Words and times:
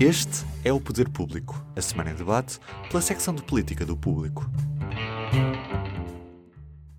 Este 0.00 0.46
é 0.64 0.72
o 0.72 0.80
Poder 0.80 1.08
Público, 1.08 1.56
a 1.76 1.80
semana 1.80 2.12
em 2.12 2.14
debate 2.14 2.60
pela 2.88 3.02
secção 3.02 3.34
de 3.34 3.42
política 3.42 3.84
do 3.84 3.96
Público. 3.96 4.44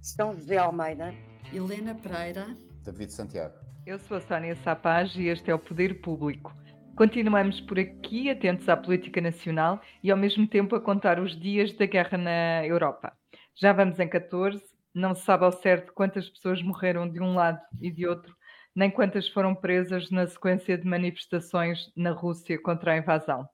São 0.01 0.33
José 0.33 0.57
Almeida, 0.57 1.13
Helena 1.53 1.95
Pereira, 1.95 2.57
David 2.83 3.13
Santiago. 3.13 3.53
Eu 3.85 3.99
sou 3.99 4.17
a 4.17 4.19
Sónia 4.19 4.53
Sapaz 4.57 5.15
e 5.15 5.27
este 5.27 5.49
é 5.49 5.55
o 5.55 5.59
Poder 5.59 6.01
Público. 6.01 6.53
Continuamos 6.97 7.61
por 7.61 7.79
aqui, 7.79 8.29
atentos 8.29 8.67
à 8.67 8.75
política 8.75 9.21
nacional 9.21 9.79
e 10.03 10.11
ao 10.11 10.17
mesmo 10.17 10.45
tempo 10.45 10.75
a 10.75 10.81
contar 10.81 11.21
os 11.21 11.39
dias 11.39 11.71
da 11.77 11.85
guerra 11.85 12.17
na 12.17 12.65
Europa. 12.65 13.13
Já 13.55 13.71
vamos 13.71 13.97
em 13.97 14.09
14, 14.09 14.61
não 14.93 15.15
se 15.15 15.23
sabe 15.23 15.45
ao 15.45 15.53
certo 15.53 15.93
quantas 15.93 16.27
pessoas 16.27 16.61
morreram 16.61 17.09
de 17.09 17.21
um 17.21 17.33
lado 17.33 17.61
e 17.79 17.89
de 17.89 18.05
outro, 18.05 18.35
nem 18.79 18.89
quantas 18.89 19.27
foram 19.27 19.53
presas 19.53 20.09
na 20.09 20.25
sequência 20.25 20.77
de 20.77 20.87
manifestações 20.87 21.91
na 21.97 22.11
Rússia 22.11 22.57
contra 22.57 22.93
a 22.93 22.97
invasão. 22.97 23.45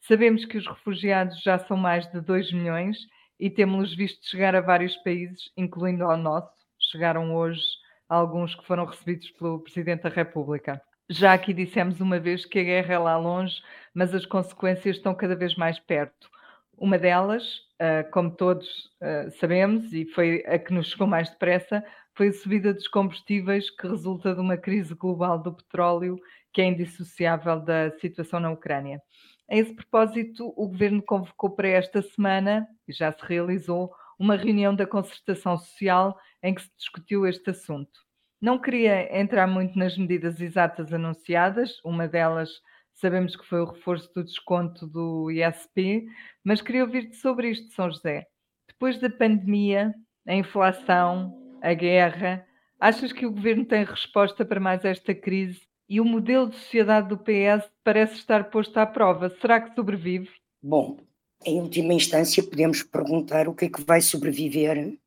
Sabemos 0.00 0.44
que 0.44 0.58
os 0.58 0.66
refugiados 0.66 1.40
já 1.42 1.56
são 1.60 1.76
mais 1.76 2.10
de 2.10 2.20
2 2.20 2.52
milhões 2.52 2.98
e 3.38 3.48
temos-los 3.48 3.94
visto 3.94 4.28
chegar 4.28 4.52
a 4.56 4.60
vários 4.60 4.96
países, 4.96 5.52
incluindo 5.56 6.02
ao 6.02 6.16
nosso. 6.16 6.50
Chegaram 6.90 7.36
hoje 7.36 7.62
alguns 8.08 8.56
que 8.56 8.66
foram 8.66 8.84
recebidos 8.84 9.30
pelo 9.30 9.60
Presidente 9.60 10.02
da 10.02 10.08
República. 10.08 10.82
Já 11.08 11.34
aqui 11.34 11.54
dissemos 11.54 12.00
uma 12.00 12.18
vez 12.18 12.44
que 12.44 12.58
a 12.58 12.64
guerra 12.64 12.94
é 12.94 12.98
lá 12.98 13.16
longe, 13.16 13.54
mas 13.94 14.12
as 14.12 14.26
consequências 14.26 14.96
estão 14.96 15.14
cada 15.14 15.36
vez 15.36 15.54
mais 15.54 15.78
perto. 15.78 16.28
Uma 16.76 16.98
delas, 16.98 17.44
ah, 17.78 18.02
como 18.10 18.28
todos 18.28 18.90
ah, 19.00 19.30
sabemos, 19.38 19.92
e 19.92 20.04
foi 20.04 20.42
a 20.48 20.58
que 20.58 20.74
nos 20.74 20.88
chegou 20.88 21.06
mais 21.06 21.30
depressa, 21.30 21.84
foi 22.14 22.28
a 22.28 22.32
subida 22.32 22.72
dos 22.72 22.88
combustíveis 22.88 23.70
que 23.70 23.88
resulta 23.88 24.34
de 24.34 24.40
uma 24.40 24.56
crise 24.56 24.94
global 24.94 25.38
do 25.38 25.54
petróleo 25.54 26.18
que 26.52 26.62
é 26.62 26.66
indissociável 26.66 27.60
da 27.60 27.90
situação 27.98 28.38
na 28.38 28.50
Ucrânia. 28.50 29.02
A 29.50 29.56
esse 29.56 29.74
propósito, 29.74 30.54
o 30.56 30.68
governo 30.68 31.02
convocou 31.02 31.50
para 31.50 31.68
esta 31.68 32.00
semana, 32.00 32.66
e 32.88 32.92
já 32.92 33.12
se 33.12 33.18
realizou, 33.22 33.92
uma 34.18 34.36
reunião 34.36 34.74
da 34.74 34.86
concertação 34.86 35.58
social 35.58 36.16
em 36.42 36.54
que 36.54 36.62
se 36.62 36.70
discutiu 36.78 37.26
este 37.26 37.50
assunto. 37.50 38.00
Não 38.40 38.58
queria 38.58 39.20
entrar 39.20 39.46
muito 39.46 39.78
nas 39.78 39.98
medidas 39.98 40.40
exatas 40.40 40.92
anunciadas, 40.92 41.80
uma 41.84 42.06
delas 42.06 42.50
sabemos 42.94 43.34
que 43.34 43.44
foi 43.44 43.60
o 43.60 43.66
reforço 43.66 44.12
do 44.14 44.22
desconto 44.22 44.86
do 44.86 45.30
ISP, 45.30 46.06
mas 46.44 46.62
queria 46.62 46.84
ouvir-te 46.84 47.16
sobre 47.16 47.50
isto, 47.50 47.72
São 47.74 47.90
José. 47.90 48.26
Depois 48.68 48.98
da 49.00 49.10
pandemia, 49.10 49.92
a 50.26 50.34
inflação, 50.34 51.43
a 51.64 51.72
guerra. 51.72 52.46
Achas 52.78 53.10
que 53.12 53.24
o 53.24 53.32
governo 53.32 53.64
tem 53.64 53.84
resposta 53.84 54.44
para 54.44 54.60
mais 54.60 54.84
esta 54.84 55.14
crise? 55.14 55.62
E 55.88 56.00
o 56.00 56.04
modelo 56.04 56.50
de 56.50 56.56
sociedade 56.56 57.08
do 57.08 57.18
PS 57.18 57.70
parece 57.82 58.14
estar 58.16 58.50
posto 58.50 58.76
à 58.76 58.86
prova. 58.86 59.30
Será 59.40 59.60
que 59.60 59.74
sobrevive? 59.74 60.28
Bom, 60.62 60.98
em 61.44 61.60
última 61.60 61.94
instância, 61.94 62.42
podemos 62.42 62.82
perguntar 62.82 63.48
o 63.48 63.54
que 63.54 63.64
é 63.64 63.70
que 63.70 63.82
vai 63.82 64.00
sobreviver 64.00 64.98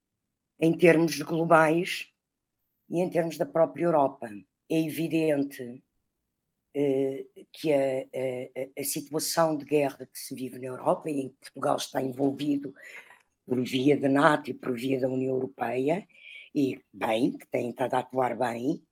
em 0.60 0.74
termos 0.74 1.20
globais 1.22 2.08
e 2.90 3.02
em 3.02 3.10
termos 3.10 3.38
da 3.38 3.46
própria 3.46 3.86
Europa. 3.86 4.28
É 4.70 4.80
evidente 4.80 5.84
eh, 6.74 7.26
que 7.52 7.72
a, 7.72 7.78
a, 7.78 8.82
a, 8.82 8.84
situação 8.84 9.56
de 9.56 9.66
guerra 9.66 10.08
que 10.12 10.20
se 10.20 10.34
vive 10.34 10.60
na 10.60 10.68
Europa, 10.68 11.10
e 11.10 11.22
em 11.22 11.30
que 11.30 11.36
Portugal 11.42 11.78
está 11.78 12.02
envolvido 12.02 12.74
por 13.46 13.64
via 13.64 13.98
da 13.98 14.10
NATO 14.10 14.50
e 14.50 14.54
por 14.54 14.76
via 14.76 15.00
da 15.00 15.08
União 15.08 15.34
Europeia, 15.34 16.08
e 16.58 16.82
bem, 16.92 17.38
que 17.38 17.46
têm 17.52 17.70
estado 17.70 17.94
a 17.94 18.00
atuar 18.00 18.36
bem 18.36 18.84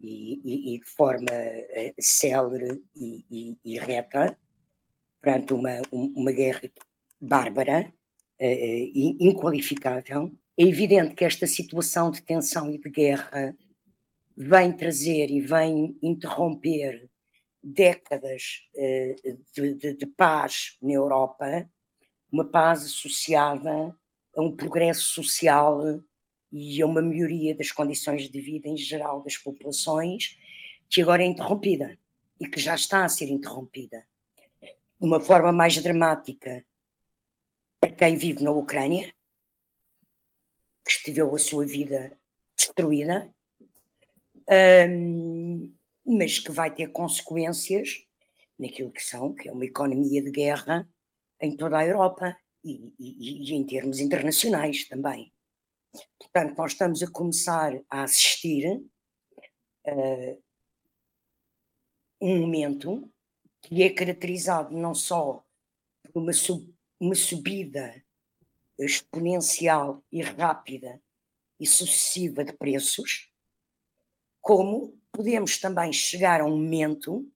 e, 0.00 0.40
e, 0.44 0.74
e 0.74 0.78
de 0.78 0.86
forma 0.86 1.26
uh, 1.32 1.94
célere 1.98 2.80
e, 2.94 3.24
e, 3.28 3.58
e, 3.64 3.76
reta, 3.76 4.38
perante 5.20 5.52
uma, 5.52 5.82
uma 5.90 6.30
guerra 6.30 6.70
bárbara, 7.20 7.92
uh, 8.40 9.16
inqualificável. 9.20 10.32
É 10.56 10.62
evidente 10.62 11.16
que 11.16 11.24
esta 11.24 11.44
situação 11.44 12.12
de 12.12 12.22
tensão 12.22 12.72
e 12.72 12.78
de 12.78 12.88
guerra 12.88 13.52
vem 14.36 14.72
trazer 14.72 15.28
e 15.28 15.40
vem 15.40 15.98
interromper 16.00 17.10
décadas 17.60 18.62
de, 19.52 19.74
de, 19.74 19.94
de 19.94 20.06
paz 20.06 20.78
na 20.80 20.92
Europa, 20.92 21.68
uma 22.30 22.44
paz 22.44 22.84
associada 22.84 23.92
a 24.36 24.40
um 24.40 24.54
progresso 24.54 25.02
social 25.02 25.82
e 26.50 26.80
a 26.80 26.86
uma 26.86 27.02
melhoria 27.02 27.54
das 27.54 27.70
condições 27.70 28.28
de 28.28 28.40
vida 28.40 28.68
em 28.68 28.76
geral 28.76 29.22
das 29.22 29.36
populações, 29.36 30.38
que 30.88 31.02
agora 31.02 31.22
é 31.22 31.26
interrompida 31.26 31.98
e 32.40 32.48
que 32.48 32.60
já 32.60 32.74
está 32.74 33.04
a 33.04 33.08
ser 33.08 33.28
interrompida. 33.28 34.06
De 34.60 35.06
uma 35.06 35.20
forma 35.20 35.52
mais 35.52 35.76
dramática 35.82 36.64
para 37.80 37.92
quem 37.92 38.16
vive 38.16 38.42
na 38.42 38.50
Ucrânia, 38.50 39.12
que 40.84 41.04
teve 41.04 41.20
a 41.20 41.38
sua 41.38 41.66
vida 41.66 42.18
destruída, 42.56 43.32
um, 44.90 45.72
mas 46.04 46.38
que 46.38 46.50
vai 46.50 46.74
ter 46.74 46.88
consequências 46.88 48.04
naquilo 48.58 48.90
que 48.90 49.02
são, 49.02 49.34
que 49.34 49.48
é 49.48 49.52
uma 49.52 49.64
economia 49.64 50.22
de 50.22 50.30
guerra 50.30 50.88
em 51.40 51.56
toda 51.56 51.78
a 51.78 51.86
Europa 51.86 52.36
e, 52.64 52.92
e, 52.98 53.50
e 53.50 53.54
em 53.54 53.64
termos 53.64 54.00
internacionais 54.00 54.88
também. 54.88 55.32
Portanto, 56.18 56.56
nós 56.56 56.72
estamos 56.72 57.02
a 57.02 57.10
começar 57.10 57.72
a 57.88 58.02
assistir 58.02 58.82
uh, 59.86 60.42
um 62.20 62.40
momento 62.40 63.10
que 63.62 63.82
é 63.82 63.90
caracterizado 63.90 64.76
não 64.76 64.94
só 64.94 65.44
por 66.12 66.22
uma, 66.22 66.32
sub, 66.32 66.72
uma 67.00 67.14
subida 67.14 68.02
exponencial 68.78 70.04
e 70.12 70.22
rápida 70.22 71.02
e 71.58 71.66
sucessiva 71.66 72.44
de 72.44 72.52
preços, 72.52 73.32
como 74.40 74.96
podemos 75.10 75.58
também 75.58 75.92
chegar 75.92 76.40
a 76.40 76.44
um 76.44 76.56
momento 76.56 77.30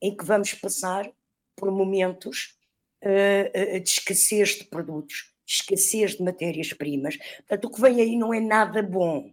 em 0.00 0.16
que 0.16 0.24
vamos 0.24 0.54
passar 0.54 1.12
por 1.56 1.70
momentos 1.72 2.56
uh, 3.02 3.80
de 3.80 3.88
escassez 3.88 4.50
de 4.50 4.64
produtos, 4.64 5.34
escassez 5.48 6.16
de 6.16 6.22
matérias-primas. 6.22 7.16
Portanto, 7.16 7.64
o 7.64 7.70
que 7.70 7.80
vem 7.80 8.00
aí 8.00 8.16
não 8.16 8.34
é 8.34 8.40
nada 8.40 8.82
bom. 8.82 9.32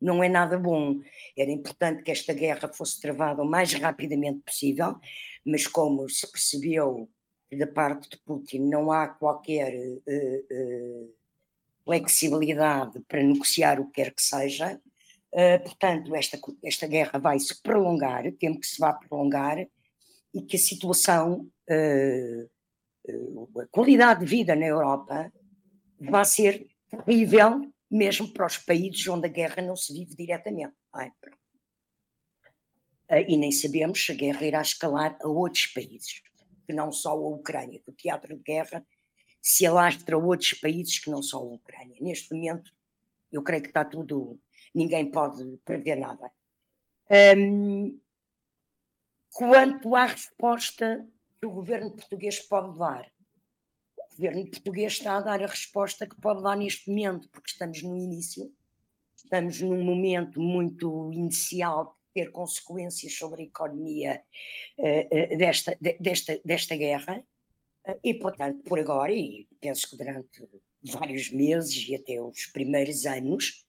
Não 0.00 0.22
é 0.22 0.28
nada 0.28 0.58
bom. 0.58 1.00
Era 1.36 1.50
importante 1.50 2.02
que 2.02 2.10
esta 2.10 2.32
guerra 2.32 2.68
fosse 2.68 3.00
travada 3.00 3.42
o 3.42 3.46
mais 3.46 3.72
rapidamente 3.72 4.40
possível, 4.40 4.96
mas 5.44 5.66
como 5.66 6.08
se 6.08 6.30
percebeu 6.30 7.08
da 7.50 7.66
parte 7.66 8.10
de 8.10 8.18
Putin 8.18 8.60
não 8.68 8.92
há 8.92 9.08
qualquer 9.08 9.74
uh, 9.74 10.02
uh, 10.06 11.14
flexibilidade 11.84 13.00
para 13.08 13.22
negociar 13.22 13.80
o 13.80 13.86
que 13.86 14.02
quer 14.02 14.12
que 14.12 14.22
seja, 14.22 14.78
uh, 15.32 15.62
portanto, 15.64 16.14
esta, 16.14 16.38
esta 16.62 16.86
guerra 16.86 17.18
vai 17.18 17.38
se 17.40 17.60
prolongar, 17.62 18.30
temo 18.32 18.60
que 18.60 18.66
se 18.66 18.78
vá 18.78 18.92
prolongar 18.92 19.66
e 20.34 20.42
que 20.42 20.56
a 20.56 20.60
situação, 20.60 21.50
a 23.56 23.66
qualidade 23.70 24.20
de 24.20 24.26
vida 24.26 24.54
na 24.54 24.66
Europa 24.66 25.32
vai 26.00 26.24
ser 26.24 26.68
terrível 26.88 27.72
mesmo 27.90 28.32
para 28.32 28.46
os 28.46 28.58
países 28.58 29.06
onde 29.08 29.26
a 29.26 29.30
guerra 29.30 29.62
não 29.62 29.76
se 29.76 29.92
vive 29.92 30.14
diretamente. 30.14 30.74
É? 33.08 33.30
E 33.30 33.36
nem 33.36 33.50
sabemos 33.50 34.04
se 34.04 34.12
a 34.12 34.14
guerra 34.14 34.44
irá 34.44 34.60
escalar 34.60 35.18
a 35.22 35.28
outros 35.28 35.66
países, 35.66 36.22
que 36.66 36.72
não 36.72 36.92
só 36.92 37.10
a 37.12 37.28
Ucrânia, 37.28 37.82
o 37.86 37.92
teatro 37.92 38.36
de 38.36 38.42
guerra 38.42 38.86
se 39.40 39.64
alastra 39.64 40.16
a 40.16 40.18
outros 40.18 40.52
países 40.54 40.98
que 40.98 41.10
não 41.10 41.22
só 41.22 41.38
a 41.38 41.42
Ucrânia. 41.42 41.96
Neste 42.00 42.34
momento, 42.34 42.70
eu 43.32 43.42
creio 43.42 43.62
que 43.62 43.68
está 43.68 43.84
tudo, 43.84 44.38
ninguém 44.74 45.10
pode 45.10 45.56
prever 45.64 45.96
nada. 45.96 46.30
Um, 47.10 47.98
quanto 49.32 49.94
à 49.94 50.04
resposta 50.04 51.08
que 51.40 51.46
o 51.46 51.50
governo 51.50 51.92
português 51.92 52.40
pode 52.40 52.78
dar, 52.78 53.10
governo 54.18 54.50
português 54.50 54.94
está 54.94 55.16
a 55.16 55.20
dar 55.20 55.42
a 55.42 55.46
resposta 55.46 56.06
que 56.06 56.20
pode 56.20 56.42
dar 56.42 56.56
neste 56.56 56.90
momento, 56.90 57.28
porque 57.28 57.52
estamos 57.52 57.80
no 57.82 57.96
início, 57.96 58.52
estamos 59.16 59.60
num 59.60 59.84
momento 59.84 60.40
muito 60.40 61.12
inicial 61.12 61.96
de 62.14 62.22
ter 62.22 62.32
consequências 62.32 63.14
sobre 63.14 63.42
a 63.42 63.44
economia 63.44 64.20
uh, 64.78 65.34
uh, 65.34 65.38
desta, 65.38 65.78
de, 65.80 65.96
desta, 66.00 66.40
desta 66.44 66.76
guerra, 66.76 67.24
uh, 67.86 67.98
e 68.02 68.12
portanto, 68.14 68.60
por 68.64 68.80
agora, 68.80 69.12
e 69.12 69.46
penso 69.60 69.88
que 69.88 69.96
durante 69.96 70.48
vários 70.82 71.30
meses 71.30 71.88
e 71.88 71.94
até 71.94 72.20
os 72.20 72.46
primeiros 72.46 73.06
anos, 73.06 73.64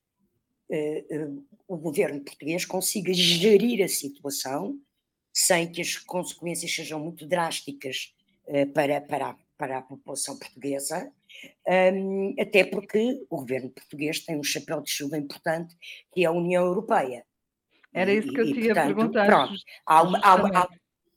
o 1.68 1.75
governo 1.75 2.22
português 2.24 2.63
consiga 2.63 3.12
gerir 3.12 3.84
a 3.84 3.88
situação 3.88 4.80
sem 5.34 5.72
que 5.72 5.81
as 5.81 5.98
consequências 5.98 6.72
sejam 6.72 7.00
muito 7.00 7.25
drásticas 7.25 8.13
para, 8.72 9.02
para, 9.02 9.36
para 9.60 9.80
a 9.80 9.82
população 9.82 10.40
portuguesa, 10.40 11.12
um, 11.94 12.34
até 12.40 12.64
porque 12.64 13.26
o 13.30 13.38
governo 13.38 13.70
português 13.70 14.22
tem 14.22 14.40
um 14.40 14.44
chapéu 14.44 14.82
de 14.82 14.90
chuva 14.90 15.18
importante, 15.18 15.76
que 16.14 16.24
é 16.24 16.28
a 16.28 16.32
União 16.32 16.66
Europeia. 16.66 17.26
Era 17.94 18.14
isso 18.14 18.32
que 18.32 18.40
eu 18.40 18.46
ia 18.46 18.74
perguntar. 18.74 19.26
Pronto, 19.26 19.62
há 19.86 20.02
uma, 20.02 20.20
há, 20.20 20.62
há, 20.62 20.70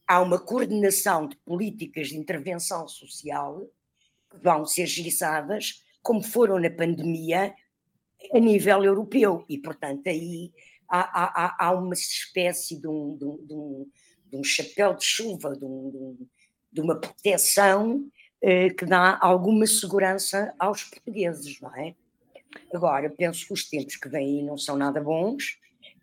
há 0.08 0.20
uma 0.20 0.40
coordenação 0.40 1.28
de 1.28 1.36
políticas 1.36 2.08
de 2.08 2.16
intervenção 2.16 2.88
social 2.88 3.64
que 4.28 4.38
vão 4.38 4.66
ser 4.66 4.86
gerizadas, 4.86 5.84
como 6.02 6.20
foram 6.20 6.58
na 6.58 6.70
pandemia, 6.70 7.54
a 8.34 8.38
nível 8.40 8.82
europeu. 8.82 9.44
E, 9.48 9.56
portanto, 9.56 10.08
aí 10.08 10.52
há, 10.88 11.44
há, 11.44 11.66
há 11.66 11.72
uma 11.72 11.94
espécie 11.94 12.80
de 12.80 12.88
um, 12.88 13.16
de, 13.16 13.24
um, 13.24 13.88
de 14.26 14.36
um, 14.36 14.42
chapéu 14.42 14.94
de 14.94 15.04
chuva, 15.04 15.52
de, 15.52 16.26
de 16.72 16.80
uma 16.80 16.98
proteção 16.98 18.10
que 18.76 18.84
dá 18.84 19.18
alguma 19.20 19.66
segurança 19.66 20.52
aos 20.58 20.82
portugueses, 20.84 21.60
não 21.60 21.74
é? 21.76 21.94
Agora, 22.74 23.08
penso 23.08 23.46
que 23.46 23.52
os 23.52 23.64
tempos 23.68 23.96
que 23.96 24.08
vêm 24.08 24.40
aí 24.40 24.42
não 24.42 24.58
são 24.58 24.76
nada 24.76 25.00
bons 25.00 25.58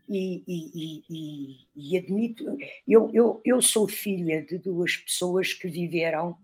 e, 0.07 0.43
e, 0.47 1.03
e, 1.09 1.67
e 1.75 1.97
admito, 1.97 2.57
eu, 2.87 3.11
eu, 3.13 3.41
eu 3.45 3.61
sou 3.61 3.87
filha 3.87 4.41
de 4.43 4.57
duas 4.57 4.97
pessoas 4.97 5.53
que 5.53 5.67
viveram 5.67 6.37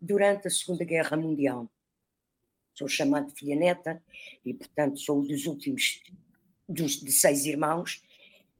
durante 0.00 0.48
a 0.48 0.50
Segunda 0.50 0.84
Guerra 0.84 1.16
Mundial. 1.16 1.70
Sou 2.74 2.88
chamada 2.88 3.30
filha 3.30 3.56
neta 3.56 4.02
e, 4.44 4.54
portanto, 4.54 4.98
sou 4.98 5.22
dos 5.22 5.46
últimos 5.46 6.02
dos, 6.68 7.00
de 7.00 7.12
seis 7.12 7.44
irmãos 7.46 8.02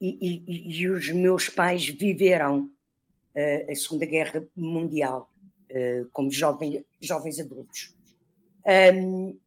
e, 0.01 0.89
os 0.89 1.11
meus 1.11 1.49
pais 1.49 1.89
viveram 1.89 2.71
uh, 3.35 3.71
a 3.71 3.75
Segunda 3.75 4.07
Guerra 4.07 4.47
Mundial 4.57 5.31
como 6.13 6.31
jovem, 6.31 6.85
jovens 7.01 7.39
adultos. 7.39 7.95
Um, 8.69 9.39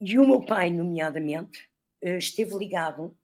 e 0.00 0.18
o 0.18 0.26
meu 0.26 0.44
pai, 0.44 0.70
nomeadamente, 0.70 1.68
uh, 2.04 2.18
esteve 2.18 2.56
ligado 2.56 3.16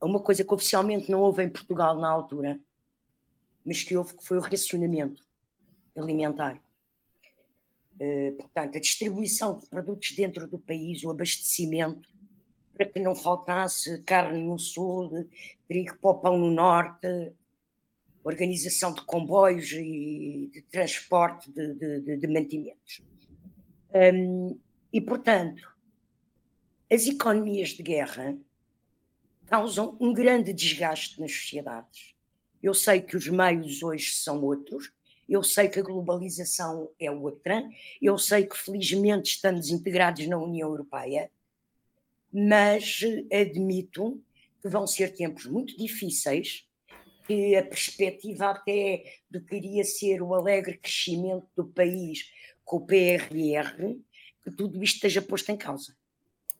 uma 0.00 0.20
coisa 0.20 0.42
que 0.42 0.54
oficialmente 0.54 1.10
não 1.10 1.20
houve 1.20 1.42
em 1.42 1.50
Portugal 1.50 1.98
na 1.98 2.08
altura, 2.08 2.58
mas 3.64 3.82
que 3.82 3.96
houve, 3.96 4.16
que 4.16 4.24
foi 4.24 4.38
o 4.38 4.40
racionamento 4.40 5.22
alimentar. 5.94 6.58
Uh, 7.96 8.32
portanto, 8.38 8.76
a 8.76 8.80
distribuição 8.80 9.58
de 9.58 9.66
produtos 9.68 10.12
dentro 10.12 10.46
do 10.46 10.58
país, 10.58 11.04
o 11.04 11.10
abastecimento, 11.10 12.08
para 12.72 12.86
que 12.86 13.00
não 13.00 13.14
faltasse 13.14 14.02
carne 14.04 14.42
no 14.42 14.58
sul, 14.58 15.28
trigo 15.68 15.98
para 15.98 16.10
o 16.10 16.18
pão 16.18 16.38
no 16.38 16.50
norte, 16.50 17.34
organização 18.22 18.92
de 18.92 19.02
comboios 19.02 19.72
e 19.72 20.50
de 20.52 20.62
transporte 20.70 21.50
de, 21.50 21.74
de, 21.74 22.16
de, 22.18 22.26
mantimentos. 22.26 23.02
Um, 23.94 24.58
e, 24.92 25.00
portanto, 25.00 25.62
as 26.90 27.06
economias 27.06 27.70
de 27.70 27.82
guerra 27.82 28.36
causam 29.46 29.96
um 30.00 30.12
grande 30.12 30.52
desgaste 30.52 31.20
nas 31.20 31.32
sociedades. 31.32 32.14
Eu 32.62 32.74
sei 32.74 33.00
que 33.00 33.16
os 33.16 33.26
meios 33.26 33.82
hoje 33.82 34.12
são 34.12 34.42
outros, 34.42 34.92
eu 35.28 35.42
sei 35.42 35.68
que 35.68 35.78
a 35.78 35.82
globalização 35.82 36.90
é 37.00 37.10
outra, 37.10 37.62
eu 38.02 38.18
sei 38.18 38.46
que 38.46 38.58
felizmente 38.58 39.34
estamos 39.34 39.70
integrados 39.70 40.26
na 40.26 40.36
União 40.36 40.68
Europeia, 40.68 41.30
mas 42.32 43.00
admito 43.32 44.22
que 44.60 44.68
vão 44.68 44.86
ser 44.86 45.14
tempos 45.14 45.46
muito 45.46 45.76
difíceis, 45.76 46.68
que 47.30 47.54
a 47.54 47.62
perspectiva 47.62 48.50
até 48.50 49.04
do 49.30 49.40
que 49.40 49.54
iria 49.54 49.84
ser 49.84 50.20
o 50.20 50.34
alegre 50.34 50.76
crescimento 50.78 51.46
do 51.56 51.64
país 51.64 52.24
com 52.64 52.78
o 52.78 52.84
PRR, 52.84 53.96
que 54.42 54.50
tudo 54.50 54.82
isto 54.82 54.96
esteja 54.96 55.22
posto 55.22 55.52
em 55.52 55.56
causa. 55.56 55.94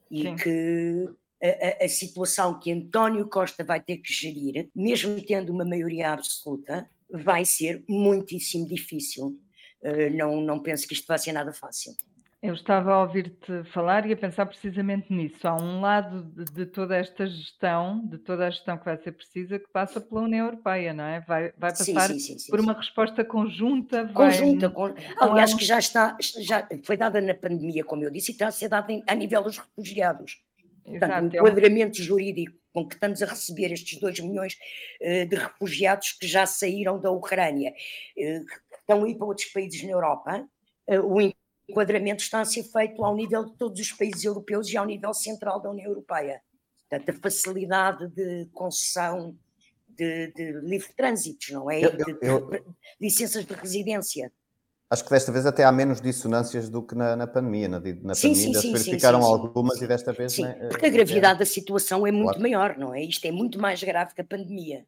E 0.09 0.23
Sim. 0.23 0.37
que 0.37 1.09
a, 1.43 1.85
a, 1.85 1.89
situação 1.89 2.61
que 2.61 2.71
António 2.71 3.29
Costa 3.29 3.65
vai 3.65 3.81
ter 3.81 3.97
que 3.97 4.13
gerir, 4.13 4.71
mesmo 4.73 5.21
tendo 5.27 5.53
uma 5.53 5.65
maioria 5.65 6.13
absoluta, 6.13 6.89
vai 7.11 7.45
ser 7.45 7.83
muitíssimo 7.89 8.69
difícil. 8.69 9.41
Uh, 9.83 10.17
não, 10.17 10.41
não 10.41 10.63
penso 10.63 10.87
que 10.87 10.95
isto 10.95 11.07
vai 11.09 11.19
ser 11.19 11.33
nada 11.33 11.53
fácil. 11.53 11.97
Eu 12.43 12.55
estava 12.55 12.95
a 12.95 13.03
ouvir-te 13.03 13.65
falar 13.65 14.07
e 14.07 14.15
a 14.15 14.17
pensar 14.17 14.47
precisamente 14.47 15.13
nisso. 15.13 15.47
Há 15.47 15.55
um 15.55 15.83
lado 15.83 16.23
de, 16.23 16.45
de, 16.51 16.67
toda 16.67 16.97
esta 16.97 17.27
gestão, 17.27 18.01
de 18.07 18.17
toda 18.17 18.47
a 18.47 18.51
gestão 18.51 18.79
que 18.79 18.85
vai 18.87 18.97
ser 18.97 19.13
precisa, 19.13 19.59
que 19.59 19.69
passa 19.69 20.01
pela 20.01 20.23
União 20.23 20.47
Europeia, 20.47 20.95
não 20.95 21.05
é? 21.05 21.21
Vai, 21.21 21.53
vai 21.59 21.71
passar 21.71 22.09
sim, 22.09 22.19
sim, 22.19 22.39
sim, 22.39 22.51
por 22.51 22.59
uma 22.59 22.73
resposta 22.73 23.23
conjunta. 23.27 24.09
Conjunta, 24.15 24.71
vai... 24.71 24.95
aliás, 25.21 25.53
que 25.53 25.65
já 25.67 25.79
está, 25.79 26.17
já 26.39 26.67
foi 26.83 26.97
dada 26.97 27.21
na 27.21 27.35
pandemia, 27.35 27.85
como 27.85 28.05
eu 28.05 28.11
disse, 28.11 28.31
e 28.31 28.33
está 28.33 28.47
a 28.49 28.53
ser 28.53 28.71
dada 28.71 28.89
a 29.07 29.15
nível 29.15 29.43
dos 29.43 29.59
refugiados. 29.59 30.43
Portanto, 30.83 31.35
o 31.35 31.37
é 31.37 31.41
enquadramento 31.41 32.03
jurídico 32.03 32.59
com 32.73 32.87
que 32.87 32.95
estamos 32.95 33.23
a 33.23 33.27
receber 33.27 33.73
estes 33.73 33.99
2 33.99 34.21
milhões 34.21 34.57
uh, 35.03 35.27
de 35.27 35.37
refugiados 35.37 36.13
que 36.13 36.27
já 36.27 36.47
saíram 36.47 36.99
da 36.99 37.11
Ucrânia, 37.11 37.71
uh, 37.71 38.45
que 38.47 38.77
estão 38.79 39.05
a 39.05 39.09
ir 39.11 39.17
para 39.17 39.27
outros 39.27 39.49
países 39.49 39.83
na 39.83 39.91
Europa, 39.91 40.49
uh, 40.89 41.01
o 41.01 41.21
enquadramento 41.71 42.23
está 42.23 42.41
a 42.41 42.45
ser 42.45 42.65
feito 42.65 43.05
ao 43.05 43.15
nível 43.15 43.45
de 43.45 43.53
todos 43.57 43.81
os 43.81 43.93
países 43.93 44.25
europeus 44.25 44.69
e 44.69 44.77
ao 44.77 44.85
nível 44.85 45.15
central 45.15 45.61
da 45.61 45.71
União 45.71 45.89
Europeia. 45.89 46.43
Portanto, 46.89 47.11
a 47.11 47.23
facilidade 47.23 48.09
de 48.09 48.49
concessão 48.53 49.37
de, 49.89 50.33
de 50.33 50.53
livre 50.61 50.93
trânsito, 50.97 51.53
não 51.53 51.71
é? 51.71 51.85
Eu, 51.85 51.91
eu, 52.21 52.47
de, 52.51 52.59
de, 52.59 52.65
licenças 53.01 53.45
de 53.45 53.55
residência. 53.55 54.33
Acho 54.89 55.05
que 55.05 55.11
desta 55.11 55.31
vez 55.31 55.47
até 55.47 55.63
há 55.63 55.71
menos 55.71 56.01
dissonâncias 56.01 56.69
do 56.69 56.83
que 56.83 56.97
na, 56.97 57.15
na 57.15 57.27
pandemia. 57.27 57.69
Na, 57.69 57.81
na 58.03 58.15
sim, 58.15 58.33
pandemia 58.33 58.61
sim, 58.61 58.61
se 58.61 58.73
verificaram 58.73 59.23
sim, 59.23 59.29
algumas 59.29 59.81
e 59.81 59.87
desta 59.87 60.13
vez. 60.13 60.33
Sim, 60.33 60.43
né, 60.43 60.69
porque 60.69 60.87
a 60.87 60.91
gravidade 60.91 61.37
é... 61.37 61.39
da 61.39 61.47
situação 61.47 62.05
é 62.07 62.11
muito 62.11 62.25
claro. 62.25 62.43
maior, 62.43 62.77
não 62.77 62.93
é? 62.93 63.05
Isto 63.05 63.25
é 63.27 63.31
muito 63.31 63.61
mais 63.61 63.81
grave 63.83 64.15
que 64.15 64.21
a 64.21 64.25
pandemia. 64.25 64.85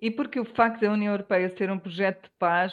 E 0.00 0.10
porque 0.10 0.40
o 0.40 0.44
facto 0.44 0.80
da 0.80 0.90
União 0.90 1.12
Europeia 1.12 1.54
ser 1.56 1.70
um 1.70 1.78
projeto 1.78 2.24
de 2.24 2.30
paz 2.38 2.72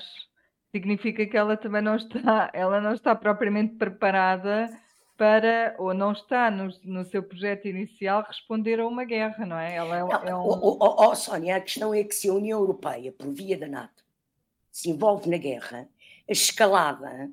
significa 0.71 1.25
que 1.25 1.37
ela 1.37 1.57
também 1.57 1.81
não 1.81 1.95
está, 1.95 2.49
ela 2.53 2.79
não 2.79 2.93
está 2.93 3.15
propriamente 3.15 3.75
preparada 3.75 4.69
para, 5.17 5.75
ou 5.77 5.93
não 5.93 6.13
está 6.13 6.49
no, 6.49 6.71
no 6.83 7.03
seu 7.05 7.21
projeto 7.21 7.67
inicial, 7.67 8.23
responder 8.25 8.79
a 8.79 8.87
uma 8.87 9.03
guerra, 9.03 9.45
não 9.45 9.57
é? 9.57 9.75
Ela 9.75 9.97
é, 9.97 9.99
não, 9.99 10.11
é 10.11 10.35
um... 10.35 10.47
oh, 10.47 10.77
oh, 10.79 11.09
oh, 11.09 11.15
Sónia, 11.15 11.57
a 11.57 11.61
questão 11.61 11.93
é 11.93 12.03
que 12.03 12.15
se 12.15 12.29
a 12.29 12.33
União 12.33 12.59
Europeia, 12.59 13.11
por 13.11 13.27
via 13.33 13.57
da 13.57 13.67
NATO, 13.67 14.03
se 14.71 14.89
envolve 14.89 15.29
na 15.29 15.37
guerra, 15.37 15.89
a 16.27 16.31
escalada 16.31 17.29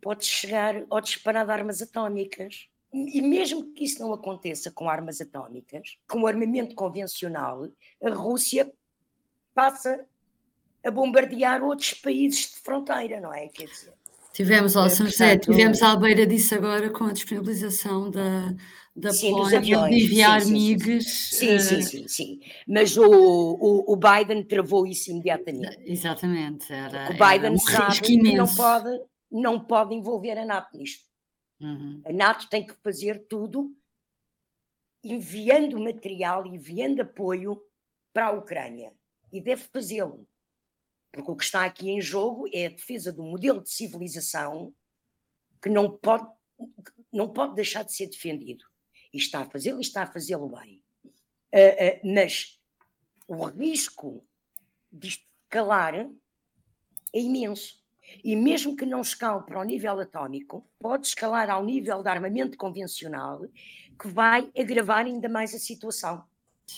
pode 0.00 0.24
chegar 0.24 0.82
ao 0.88 1.00
disparar 1.00 1.44
de 1.44 1.52
armas 1.52 1.82
atómicas. 1.82 2.68
E 2.92 3.20
mesmo 3.20 3.72
que 3.72 3.84
isso 3.84 4.00
não 4.00 4.12
aconteça 4.12 4.70
com 4.70 4.88
armas 4.88 5.20
atómicas, 5.20 5.98
com 6.08 6.26
armamento 6.26 6.76
convencional, 6.76 7.68
a 8.02 8.10
Rússia 8.10 8.72
passa 9.52 10.06
a 10.84 10.90
bombardear 10.90 11.62
outros 11.62 11.94
países 11.94 12.52
de 12.54 12.60
fronteira, 12.60 13.20
não 13.20 13.32
é? 13.32 13.48
Quer 13.48 13.66
dizer, 13.66 13.94
Tivemos, 14.34 14.74
ó, 14.74 14.88
São 14.88 15.06
José, 15.06 15.38
tivemos 15.38 15.80
à 15.80 15.94
beira 15.94 16.26
disso 16.26 16.56
agora 16.56 16.90
com 16.90 17.04
a 17.04 17.12
disponibilização 17.12 18.10
da, 18.10 18.52
da 18.94 19.12
sim, 19.12 19.30
Polónia 19.30 19.60
de 19.60 19.72
enviar 19.72 20.40
sim, 20.40 20.52
MIGs. 20.52 21.04
Sim, 21.30 21.58
sim, 21.60 21.82
sim, 21.82 22.08
sim, 22.08 22.40
Mas 22.66 22.96
o, 22.96 23.04
o, 23.06 23.92
o, 23.92 23.96
Biden 23.96 24.42
travou 24.42 24.88
isso 24.88 25.12
imediatamente. 25.12 25.78
Exatamente. 25.86 26.72
Era, 26.72 27.10
o 27.10 27.12
Biden 27.12 27.52
um 27.52 27.58
sabe 27.58 28.00
que 28.00 28.16
não 28.16 28.52
pode, 28.52 29.00
não 29.30 29.60
pode 29.60 29.94
envolver 29.94 30.36
a 30.36 30.44
NATO 30.44 30.76
nisto. 30.76 31.04
Uhum. 31.60 32.02
A 32.04 32.12
NATO 32.12 32.48
tem 32.50 32.66
que 32.66 32.74
fazer 32.82 33.28
tudo 33.28 33.72
enviando 35.04 35.78
material, 35.78 36.44
enviando 36.44 37.02
apoio 37.02 37.62
para 38.12 38.26
a 38.26 38.32
Ucrânia. 38.32 38.92
E 39.32 39.40
deve 39.40 39.62
fazê-lo. 39.72 40.26
Porque 41.14 41.30
o 41.30 41.36
que 41.36 41.44
está 41.44 41.64
aqui 41.64 41.90
em 41.90 42.00
jogo 42.00 42.48
é 42.52 42.66
a 42.66 42.70
defesa 42.70 43.12
do 43.12 43.22
modelo 43.22 43.62
de 43.62 43.70
civilização 43.70 44.74
que 45.62 45.68
não 45.68 45.88
pode, 45.88 46.28
não 47.12 47.32
pode 47.32 47.54
deixar 47.54 47.84
de 47.84 47.94
ser 47.94 48.08
defendido. 48.08 48.64
E 49.12 49.18
está 49.18 49.42
a 49.42 49.48
fazê-lo 49.48 49.78
e 49.78 49.82
está 49.82 50.02
a 50.02 50.12
fazê-lo 50.12 50.48
bem. 50.48 50.82
Uh, 51.54 52.08
uh, 52.08 52.14
mas 52.14 52.60
o 53.28 53.44
risco 53.44 54.26
de 54.90 55.08
escalar 55.08 55.94
é 55.94 56.10
imenso. 57.20 57.80
E 58.24 58.34
mesmo 58.34 58.74
que 58.74 58.84
não 58.84 59.00
escale 59.00 59.44
para 59.44 59.60
o 59.60 59.64
nível 59.64 60.00
atómico, 60.00 60.68
pode 60.80 61.06
escalar 61.06 61.48
ao 61.48 61.64
nível 61.64 62.02
de 62.02 62.08
armamento 62.08 62.58
convencional, 62.58 63.46
que 63.98 64.08
vai 64.08 64.50
agravar 64.58 65.06
ainda 65.06 65.28
mais 65.28 65.54
a 65.54 65.60
situação. 65.60 66.24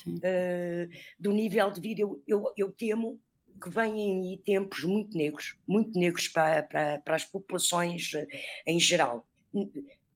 Uh, 0.06 0.92
do 1.18 1.32
nível 1.32 1.70
de 1.70 1.80
vida, 1.80 2.02
eu, 2.02 2.22
eu, 2.26 2.52
eu 2.54 2.70
temo 2.70 3.18
que 3.60 3.70
vêm 3.70 3.92
aí 3.94 4.38
tempos 4.38 4.84
muito 4.84 5.16
negros, 5.16 5.56
muito 5.66 5.98
negros 5.98 6.28
para, 6.28 6.62
para, 6.62 6.98
para 7.00 7.16
as 7.16 7.24
populações 7.24 8.12
eh, 8.14 8.26
em 8.66 8.78
geral. 8.78 9.26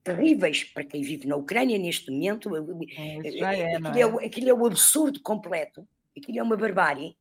Terríveis 0.03 0.63
para 0.63 0.83
quem 0.83 1.01
vive 1.01 1.27
na 1.27 1.35
Ucrânia 1.35 1.77
neste 1.77 2.09
momento. 2.11 2.55
É, 2.55 2.59
é, 2.59 3.75
aquilo, 3.75 4.19
é, 4.19 4.23
é? 4.23 4.27
aquilo 4.27 4.49
é 4.49 4.53
o 4.53 4.65
absurdo 4.65 5.21
completo, 5.21 5.87
aquilo 6.17 6.39
é 6.39 6.43
uma 6.43 6.57
barbárie. 6.57 7.15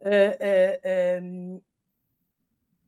Uh, 0.00 1.22
uh, 1.22 1.56
uh, 1.56 1.62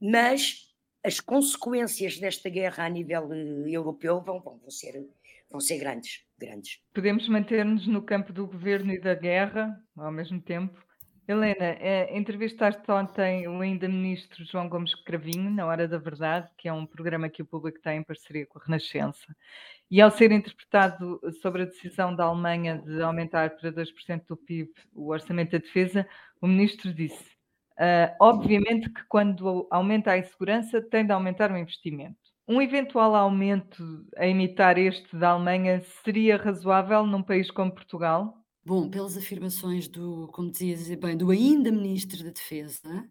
mas 0.01 0.69
as 1.03 1.21
consequências 1.21 2.19
desta 2.19 2.49
guerra 2.49 2.85
a 2.85 2.89
nível 2.89 3.33
eh, 3.33 3.71
europeu 3.71 4.21
vão, 4.21 4.41
vão, 4.41 4.59
vão, 4.59 4.71
ser, 4.71 5.07
vão 5.51 5.61
ser 5.61 5.79
grandes, 5.79 6.25
grandes. 6.39 6.81
Podemos 6.93 7.29
manter-nos 7.29 7.87
no 7.87 8.03
campo 8.03 8.33
do 8.33 8.47
governo 8.47 8.93
e 8.93 9.01
da 9.01 9.15
guerra 9.15 9.83
ao 9.97 10.13
mesmo 10.13 10.41
tempo? 10.41 10.79
Helena, 11.31 11.77
eh, 11.79 12.17
entrevistaste 12.17 12.91
ontem 12.91 13.47
o 13.47 13.61
ainda 13.61 13.87
ministro 13.87 14.43
João 14.47 14.67
Gomes 14.67 14.95
Cravinho, 14.95 15.51
na 15.51 15.67
Hora 15.67 15.87
da 15.87 15.99
Verdade, 15.99 16.49
que 16.57 16.67
é 16.67 16.73
um 16.73 16.87
programa 16.87 17.29
que 17.29 17.43
o 17.43 17.45
público 17.45 17.79
tem 17.83 17.99
em 17.99 18.03
parceria 18.03 18.47
com 18.47 18.59
a 18.59 18.63
Renascença. 18.65 19.37
E 19.91 20.01
ao 20.01 20.11
ser 20.11 20.33
interpretado 20.33 21.21
sobre 21.43 21.63
a 21.63 21.67
decisão 21.67 22.17
da 22.17 22.25
Alemanha 22.25 22.79
de 22.79 23.03
aumentar 23.03 23.51
para 23.59 23.71
2% 23.71 24.27
do 24.27 24.39
PIB 24.39 24.71
o 24.95 25.11
orçamento 25.11 25.51
da 25.51 25.59
defesa, 25.59 26.09
o 26.41 26.47
ministro 26.47 26.95
disse: 26.95 27.37
uh, 27.79 28.17
obviamente 28.19 28.89
que 28.89 29.05
quando 29.07 29.69
aumenta 29.71 30.13
a 30.13 30.19
insegurança, 30.19 30.81
tem 30.81 31.05
de 31.05 31.13
aumentar 31.13 31.53
o 31.53 31.59
investimento. 31.59 32.17
Um 32.49 32.63
eventual 32.63 33.15
aumento 33.15 33.85
a 34.17 34.27
imitar 34.27 34.79
este 34.79 35.15
da 35.15 35.33
Alemanha 35.33 35.83
seria 36.03 36.39
razoável 36.39 37.07
num 37.07 37.23
país 37.23 37.51
como 37.51 37.71
Portugal? 37.71 38.38
Bom, 38.69 38.87
pelas 38.91 39.17
afirmações 39.17 39.89
do, 39.89 40.29
como 40.31 40.51
dizias 40.51 40.95
bem, 40.99 41.17
do 41.17 41.31
ainda 41.31 41.73
Ministro 41.73 42.23
da 42.23 42.29
Defesa, 42.29 43.09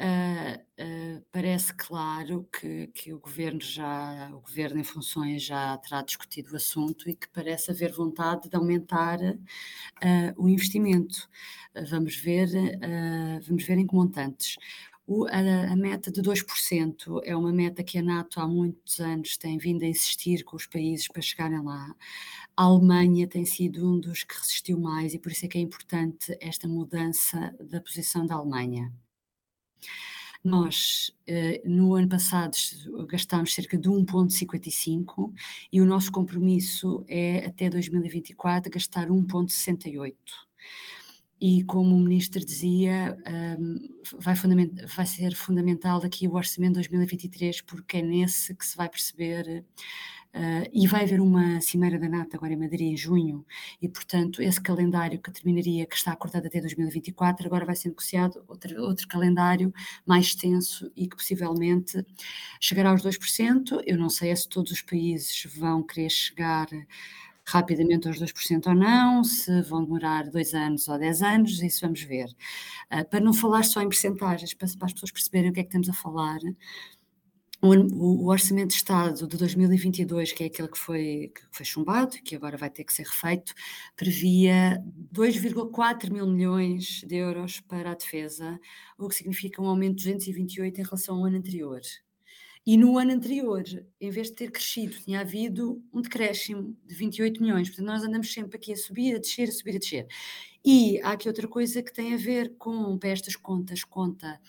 uh, 0.00 0.82
uh, 0.82 1.24
parece 1.30 1.74
claro 1.74 2.48
que, 2.50 2.86
que 2.86 3.12
o 3.12 3.20
governo 3.20 3.60
já, 3.60 4.30
o 4.32 4.40
governo 4.40 4.80
em 4.80 4.82
funções 4.82 5.42
já 5.42 5.76
terá 5.76 6.00
discutido 6.00 6.54
o 6.54 6.56
assunto 6.56 7.06
e 7.06 7.14
que 7.14 7.28
parece 7.28 7.70
haver 7.70 7.92
vontade 7.92 8.48
de 8.48 8.56
aumentar 8.56 9.18
uh, 9.20 10.42
o 10.42 10.48
investimento. 10.48 11.28
vamos 11.90 12.16
ver, 12.16 12.48
vamos 13.46 13.62
ver 13.62 13.76
em 13.76 13.86
que 13.86 13.94
montantes. 13.94 14.56
O, 15.06 15.26
a, 15.26 15.72
a, 15.72 15.76
meta 15.76 16.10
de 16.10 16.22
2% 16.22 17.20
é 17.24 17.36
uma 17.36 17.52
meta 17.52 17.84
que 17.84 17.98
a 17.98 18.02
NATO 18.02 18.40
há 18.40 18.48
muitos 18.48 19.00
anos 19.00 19.36
tem 19.36 19.58
vindo 19.58 19.82
a 19.82 19.86
insistir 19.86 20.42
com 20.44 20.56
os 20.56 20.66
países 20.66 21.08
para 21.08 21.20
chegarem 21.20 21.62
lá. 21.62 21.94
A 22.56 22.62
Alemanha 22.64 23.26
tem 23.28 23.44
sido 23.44 23.86
um 23.86 24.00
dos 24.00 24.24
que 24.24 24.34
resistiu 24.34 24.80
mais 24.80 25.12
e 25.12 25.18
por 25.18 25.30
isso 25.30 25.44
é 25.44 25.48
que 25.48 25.58
é 25.58 25.60
importante 25.60 26.34
esta 26.40 26.66
mudança 26.66 27.54
da 27.60 27.82
posição 27.82 28.24
da 28.24 28.36
Alemanha. 28.36 28.90
Nós, 30.42 31.10
eh, 31.26 31.60
no 31.64 31.94
ano 31.94 32.08
passado, 32.08 32.56
gastámos 33.06 33.54
cerca 33.54 33.76
de 33.76 33.88
1,55 33.88 35.32
e 35.72 35.80
o 35.80 35.86
nosso 35.86 36.12
compromisso 36.12 37.04
é, 37.08 37.46
até 37.46 37.68
2024, 37.68 38.70
gastar 38.70 39.10
1,68 39.10 40.14
e 41.46 41.62
como 41.64 41.94
o 41.94 42.00
Ministro 42.00 42.42
dizia, 42.42 43.18
um, 43.60 43.78
vai, 44.18 44.34
vai, 44.34 45.04
ser 45.04 45.34
fundamental 45.34 46.02
aqui 46.02 46.26
o 46.26 46.36
Orçamento 46.36 46.80
de 46.80 46.88
2023, 46.88 47.60
porque 47.60 47.98
é 47.98 48.02
nesse 48.02 48.54
que 48.54 48.64
se 48.64 48.74
vai 48.74 48.88
perceber, 48.88 49.62
uh, 50.34 50.70
e 50.72 50.86
vai 50.86 51.02
haver 51.04 51.20
uma 51.20 51.60
Cimeira 51.60 51.98
da 51.98 52.08
NATO 52.08 52.34
agora 52.34 52.54
em 52.54 52.56
Madrid 52.56 52.92
em 52.92 52.96
junho, 52.96 53.44
e 53.82 53.86
portanto 53.86 54.40
esse 54.40 54.58
calendário 54.58 55.20
que 55.20 55.30
terminaria, 55.30 55.84
que 55.84 55.96
está 55.96 56.12
acordado 56.12 56.46
até 56.46 56.62
2024, 56.62 57.46
agora 57.46 57.66
vai 57.66 57.76
ser 57.76 57.90
negociado 57.90 58.42
outro, 58.48 58.82
outro 58.82 59.06
calendário 59.06 59.70
mais 60.06 60.24
extenso 60.28 60.90
e 60.96 61.06
que 61.06 61.14
possivelmente 61.14 62.02
chegará 62.58 62.88
aos 62.88 63.02
2%. 63.02 63.82
Eu 63.84 63.98
não 63.98 64.08
sei 64.08 64.34
se 64.34 64.48
todos 64.48 64.72
os 64.72 64.80
países 64.80 65.46
vão 65.58 65.82
querer 65.82 66.08
chegar 66.08 66.68
rapidamente 67.46 68.08
aos 68.08 68.18
2% 68.18 68.66
ou 68.68 68.74
não, 68.74 69.22
se 69.24 69.62
vão 69.62 69.84
demorar 69.84 70.30
dois 70.30 70.54
anos 70.54 70.88
ou 70.88 70.98
dez 70.98 71.22
anos, 71.22 71.62
isso 71.62 71.80
vamos 71.82 72.02
ver. 72.02 72.26
Uh, 72.92 73.08
para 73.08 73.20
não 73.20 73.32
falar 73.32 73.64
só 73.64 73.80
em 73.80 73.88
percentagens, 73.88 74.54
para, 74.54 74.68
para, 74.78 74.86
as 74.86 74.92
pessoas 74.92 75.10
perceberem 75.10 75.50
o 75.50 75.52
que 75.52 75.60
é 75.60 75.62
que 75.62 75.68
estamos 75.68 75.88
a 75.88 75.92
falar, 75.92 76.38
o, 77.66 78.28
Orçamento 78.28 78.68
de 78.68 78.74
Estado 78.74 79.26
de 79.26 79.36
2022, 79.36 80.32
que 80.32 80.42
é 80.44 80.46
aquele 80.46 80.68
que 80.68 80.78
foi, 80.78 81.32
que 81.34 81.42
foi 81.50 81.64
chumbado, 81.64 82.16
que 82.22 82.36
agora 82.36 82.56
vai 82.56 82.68
ter 82.68 82.84
que 82.84 82.92
ser 82.92 83.04
refeito, 83.04 83.54
previa 83.96 84.82
2,4 85.12 86.12
mil 86.12 86.26
milhões 86.26 87.02
de 87.06 87.16
euros 87.16 87.60
para 87.60 87.92
a 87.92 87.94
defesa, 87.94 88.60
o 88.98 89.08
que 89.08 89.14
significa 89.14 89.62
um 89.62 89.66
aumento 89.66 89.96
de 89.96 90.04
228 90.04 90.80
em 90.80 90.84
relação 90.84 91.16
ao 91.16 91.24
ano 91.24 91.38
anterior. 91.38 91.80
E 92.66 92.78
no 92.78 92.96
ano 92.96 93.12
anterior, 93.12 93.62
em 94.00 94.10
vez 94.10 94.28
de 94.28 94.36
ter 94.36 94.50
crescido, 94.50 94.96
tinha 94.96 95.20
havido 95.20 95.82
um 95.92 96.00
decréscimo 96.00 96.74
de 96.86 96.94
28 96.94 97.42
milhões. 97.42 97.68
Portanto, 97.68 97.86
nós 97.86 98.02
andamos 98.02 98.32
sempre 98.32 98.56
aqui 98.56 98.72
a 98.72 98.76
subir, 98.76 99.14
a 99.14 99.18
descer, 99.18 99.48
a 99.48 99.52
subir, 99.52 99.76
a 99.76 99.78
descer. 99.78 100.06
E 100.64 100.98
há 101.02 101.12
aqui 101.12 101.28
outra 101.28 101.46
coisa 101.46 101.82
que 101.82 101.92
tem 101.92 102.14
a 102.14 102.16
ver 102.16 102.54
com, 102.56 102.96
para 102.98 103.10
estas 103.10 103.36
contas, 103.36 103.84
conta 103.84 104.40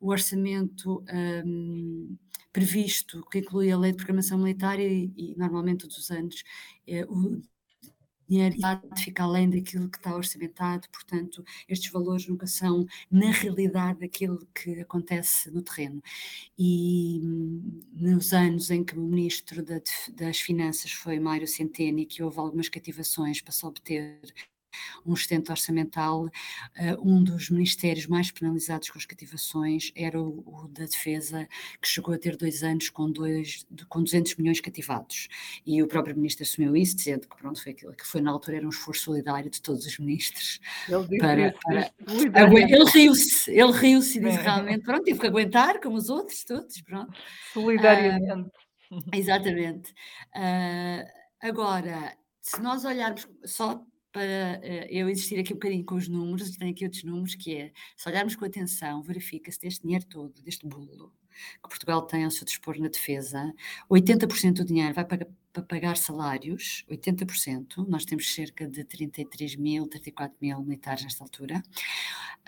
o 0.00 0.10
orçamento 0.10 1.04
um, 1.46 2.16
previsto, 2.52 3.24
que 3.30 3.38
inclui 3.38 3.70
a 3.70 3.78
lei 3.78 3.92
de 3.92 3.98
programação 3.98 4.38
militar 4.38 4.80
e, 4.80 5.12
e 5.16 5.36
normalmente 5.36 5.82
todos 5.82 5.98
os 5.98 6.10
anos, 6.10 6.42
é, 6.86 7.04
o 7.04 7.40
dinheiro 8.30 8.56
fica 8.96 9.24
além 9.24 9.50
daquilo 9.50 9.88
que 9.88 9.98
está 9.98 10.14
orçamentado, 10.14 10.88
portanto, 10.90 11.44
estes 11.68 11.90
valores 11.90 12.26
nunca 12.28 12.46
são, 12.46 12.86
na 13.10 13.30
realidade, 13.30 14.04
aquilo 14.04 14.46
que 14.54 14.80
acontece 14.80 15.50
no 15.50 15.62
terreno. 15.62 16.02
E 16.58 17.20
hum, 17.22 17.80
nos 17.92 18.32
anos 18.32 18.70
em 18.70 18.84
que 18.84 18.96
o 18.96 19.00
Ministro 19.02 19.64
das 19.64 20.38
Finanças 20.40 20.92
foi 20.92 21.18
Mário 21.18 21.46
Centeno 21.46 21.98
e 21.98 22.06
que 22.06 22.22
houve 22.22 22.38
algumas 22.38 22.68
cativações 22.68 23.40
para 23.40 23.52
se 23.52 23.66
obter 23.66 24.20
um 25.04 25.14
sustento 25.16 25.50
orçamental, 25.50 26.24
uh, 26.26 26.30
um 27.02 27.22
dos 27.22 27.50
ministérios 27.50 28.06
mais 28.06 28.30
penalizados 28.30 28.90
com 28.90 28.98
as 28.98 29.04
cativações 29.04 29.92
era 29.94 30.20
o, 30.20 30.42
o, 30.46 30.68
da 30.68 30.84
Defesa, 30.84 31.48
que 31.80 31.88
chegou 31.88 32.14
a 32.14 32.18
ter 32.18 32.36
dois 32.36 32.62
anos 32.62 32.90
com, 32.90 33.10
dois, 33.10 33.66
com 33.88 34.02
200 34.02 34.36
milhões 34.36 34.60
cativados. 34.60 35.28
E 35.66 35.82
o 35.82 35.88
próprio 35.88 36.16
ministro 36.16 36.44
assumiu 36.44 36.76
isso, 36.76 36.96
dizendo 36.96 37.28
que 37.28 37.36
pronto, 37.36 37.62
foi 37.62 37.72
aquilo 37.72 37.92
que 37.94 38.06
foi 38.06 38.20
na 38.20 38.30
altura 38.30 38.58
era 38.58 38.66
um 38.66 38.70
esforço 38.70 39.04
solidário 39.04 39.50
de 39.50 39.60
todos 39.60 39.84
os 39.86 39.98
ministros. 39.98 40.60
Ele 40.88 41.18
para, 41.18 41.54
para, 41.62 41.92
ele 42.52 42.84
riu-se, 42.84 43.50
ele 43.50 43.72
riu-se 43.72 44.18
e 44.18 44.22
disse 44.22 44.38
é. 44.38 44.42
realmente, 44.42 44.84
pronto, 44.84 45.04
tive 45.04 45.18
que 45.18 45.26
aguentar, 45.26 45.80
como 45.80 45.96
os 45.96 46.08
outros, 46.08 46.44
todos, 46.44 46.80
pronto. 46.82 47.12
Solidariamente. 47.52 48.50
Uh, 48.90 49.00
exatamente. 49.12 49.92
Uh, 50.34 51.04
agora, 51.40 52.16
se 52.40 52.60
nós 52.60 52.84
olharmos 52.84 53.28
só 53.44 53.84
para 54.12 54.60
uh, 54.62 54.86
eu 54.88 55.08
insistir 55.08 55.38
aqui 55.38 55.52
um 55.52 55.56
bocadinho 55.56 55.84
com 55.84 55.94
os 55.94 56.08
números, 56.08 56.56
tenho 56.56 56.72
aqui 56.72 56.84
outros 56.84 57.04
números, 57.04 57.34
que 57.34 57.54
é, 57.56 57.72
se 57.96 58.08
olharmos 58.08 58.36
com 58.36 58.44
atenção, 58.44 59.02
verifica-se 59.02 59.60
deste 59.60 59.82
dinheiro 59.82 60.04
todo, 60.06 60.42
deste 60.42 60.66
bolo, 60.66 61.12
que 61.62 61.68
Portugal 61.68 62.02
tem 62.02 62.24
ao 62.24 62.30
seu 62.30 62.44
dispor 62.44 62.78
na 62.78 62.88
defesa, 62.88 63.52
80% 63.90 64.54
do 64.54 64.64
dinheiro 64.64 64.94
vai 64.94 65.04
para, 65.04 65.26
para 65.52 65.62
pagar 65.62 65.96
salários, 65.96 66.84
80%, 66.88 67.86
nós 67.88 68.04
temos 68.04 68.32
cerca 68.32 68.66
de 68.68 68.84
33 68.84 69.56
mil, 69.56 69.86
34 69.88 70.36
mil 70.40 70.60
militares 70.62 71.02
nesta 71.02 71.24
altura, 71.24 71.62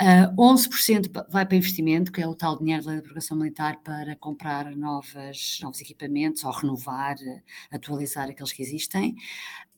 uh, 0.00 0.30
ah, 0.30 0.34
11% 0.36 1.26
vai 1.28 1.44
para 1.44 1.56
investimento, 1.56 2.12
que 2.12 2.22
é 2.22 2.26
o 2.26 2.34
tal 2.34 2.58
dinheiro 2.58 2.84
da 2.84 2.92
programação 2.96 3.36
militar 3.36 3.80
para 3.82 4.14
comprar 4.16 4.74
novas, 4.76 5.58
novos 5.62 5.80
equipamentos 5.80 6.44
ou 6.44 6.52
renovar, 6.52 7.16
atualizar 7.70 8.28
aqueles 8.28 8.52
que 8.52 8.62
existem, 8.62 9.16